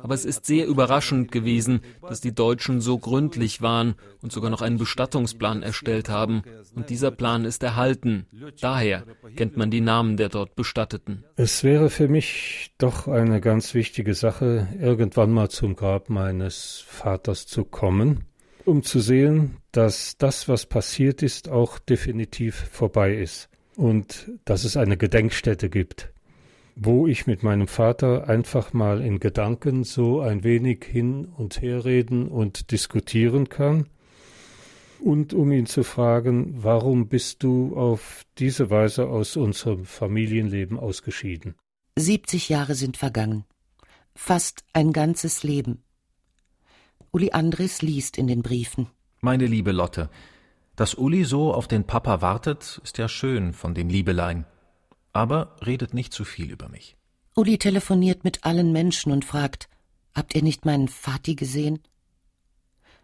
Aber 0.03 0.15
es 0.15 0.25
ist 0.25 0.45
sehr 0.45 0.67
überraschend 0.67 1.31
gewesen, 1.31 1.83
dass 2.03 2.21
die 2.21 2.35
Deutschen 2.35 2.81
so 2.81 2.99
gründlich 2.99 3.63
waren 3.63 3.95
und 4.21 4.33
sogar 4.33 4.51
noch 4.51 4.63
einen 4.63 4.79
Bestattungsplan 4.79 5.63
erstellt 5.63 6.09
haben. 6.09 6.43
Und 6.75 6.91
dieser 6.91 7.13
Plan 7.13 7.45
ist 7.45 7.63
erhalten. 7.63 8.27
Daher 8.61 9.05
kennt 9.37 9.57
man 9.57 9.71
die 9.71 9.81
Namen 9.81 10.17
der 10.17 10.29
dort 10.29 10.57
Bestatteten. 10.57 11.23
Es 11.37 11.63
wäre 11.63 11.89
für 11.89 12.09
mich 12.09 12.73
doch 12.79 13.07
eine 13.07 13.41
ganz 13.41 13.73
wichtige 13.73 14.15
Sache, 14.15 14.67
irgendwann 14.81 15.31
mal 15.31 15.51
zum 15.51 15.77
Grab 15.77 16.11
meines 16.11 16.85
Vaters 16.89 17.47
zu 17.47 17.65
kommen, 17.65 18.25
um 18.65 18.83
zu 18.83 18.99
sehen, 18.99 19.59
dass 19.71 20.17
das, 20.19 20.49
was 20.49 20.67
passiert 20.67 21.23
ist, 21.23 21.49
auch 21.49 21.79
definitiv 21.79 22.57
vorbei 22.73 23.15
ist 23.15 23.50
und 23.81 24.31
dass 24.45 24.65
es 24.65 24.77
eine 24.77 24.99
Gedenkstätte 24.99 25.71
gibt, 25.71 26.13
wo 26.77 27.07
ich 27.07 27.27
mit 27.27 27.43
meinem 27.43 27.67
Vater 27.67 28.29
einfach 28.29 28.75
mal 28.75 29.01
in 29.01 29.21
Gedanken 29.21 29.85
so 29.85 30.21
ein 30.21 30.45
wenig 30.45 30.85
hin 30.85 31.25
und 31.25 31.63
her 31.63 31.87
reden 31.87 32.29
und 32.29 32.73
diskutieren 32.73 33.49
kann 33.49 33.87
und 35.01 35.33
um 35.33 35.51
ihn 35.51 35.65
zu 35.65 35.83
fragen, 35.83 36.63
warum 36.63 37.09
bist 37.09 37.43
du 37.43 37.75
auf 37.75 38.27
diese 38.37 38.69
Weise 38.69 39.09
aus 39.09 39.39
unserem 39.39 39.87
Familienleben 39.87 40.79
ausgeschieden? 40.79 41.55
70 41.97 42.51
Jahre 42.51 42.75
sind 42.75 42.99
vergangen. 42.99 43.45
Fast 44.15 44.63
ein 44.75 44.93
ganzes 44.93 45.43
Leben. 45.43 45.83
Uli 47.13 47.31
Andres 47.31 47.81
liest 47.81 48.19
in 48.19 48.27
den 48.27 48.43
Briefen. 48.43 48.89
Meine 49.23 49.47
liebe 49.47 49.73
Lotte, 49.73 50.11
dass 50.81 50.95
Uli 50.95 51.25
so 51.25 51.53
auf 51.53 51.69
den 51.69 51.85
Papa 51.85 52.23
wartet, 52.23 52.81
ist 52.83 52.97
ja 52.97 53.07
schön 53.07 53.53
von 53.53 53.75
dem 53.75 53.91
Liebelein. 53.91 54.47
Aber 55.13 55.55
redet 55.61 55.93
nicht 55.93 56.15
zu 56.15 56.25
viel 56.25 56.51
über 56.51 56.71
mich. 56.71 56.97
Uli 57.35 57.59
telefoniert 57.59 58.25
mit 58.25 58.47
allen 58.47 58.73
Menschen 58.73 59.13
und 59.13 59.27
fragt, 59.27 59.69
habt 60.15 60.35
ihr 60.35 60.43
nicht 60.43 60.65
meinen 60.65 60.89
Vati 60.89 61.35
gesehen? 61.35 61.81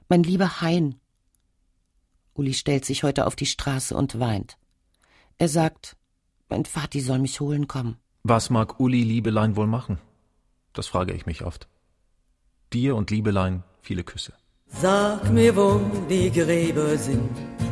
Mein 0.08 0.22
lieber 0.22 0.62
Hein. 0.62 0.94
Uli 2.32 2.54
stellt 2.54 2.86
sich 2.86 3.02
heute 3.02 3.26
auf 3.26 3.36
die 3.36 3.44
Straße 3.44 3.94
und 3.94 4.18
weint. 4.18 4.56
Er 5.36 5.50
sagt, 5.50 5.98
mein 6.48 6.64
Vati 6.64 7.02
soll 7.02 7.18
mich 7.18 7.40
holen 7.40 7.68
kommen. 7.68 7.98
Was 8.22 8.48
mag 8.48 8.80
Uli 8.80 9.02
Liebelein 9.02 9.54
wohl 9.54 9.66
machen? 9.66 9.98
Das 10.72 10.86
frage 10.86 11.12
ich 11.12 11.26
mich 11.26 11.44
oft. 11.44 11.68
Dir 12.72 12.96
und 12.96 13.10
Liebelein 13.10 13.64
viele 13.82 14.02
Küsse. 14.02 14.32
Sag 14.68 15.30
mir, 15.30 15.54
wo 15.54 15.78
die 16.08 16.30
Gräber 16.30 16.96
sind. 16.96 17.65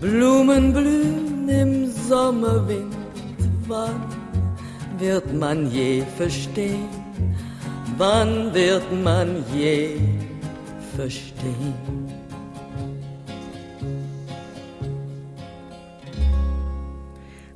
Blumen 0.00 0.72
blühen 0.72 1.48
im 1.48 1.90
Sommerwind. 1.90 2.94
Wann 3.66 4.00
wird 4.98 5.32
man 5.34 5.70
je 5.70 6.04
verstehen? 6.16 6.88
Wann 7.96 8.54
wird 8.54 8.84
man 9.02 9.44
je 9.52 9.96
verstehen? 10.94 11.74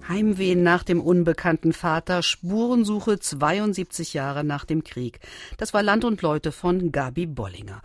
Heimweh 0.09 0.57
nach 0.57 0.83
dem 0.83 1.01
unbekannten 1.01 1.73
Vater, 1.73 2.23
Spurensuche 2.23 3.19
72 3.19 4.13
Jahre 4.13 4.45
nach 4.45 4.65
dem 4.65 4.85
Krieg. 4.85 5.21
Das 5.57 5.73
war 5.73 5.83
Land 5.83 6.05
und 6.05 6.21
Leute 6.21 6.53
von 6.53 6.93
Gabi 6.93 7.27
Bollinger. 7.27 7.81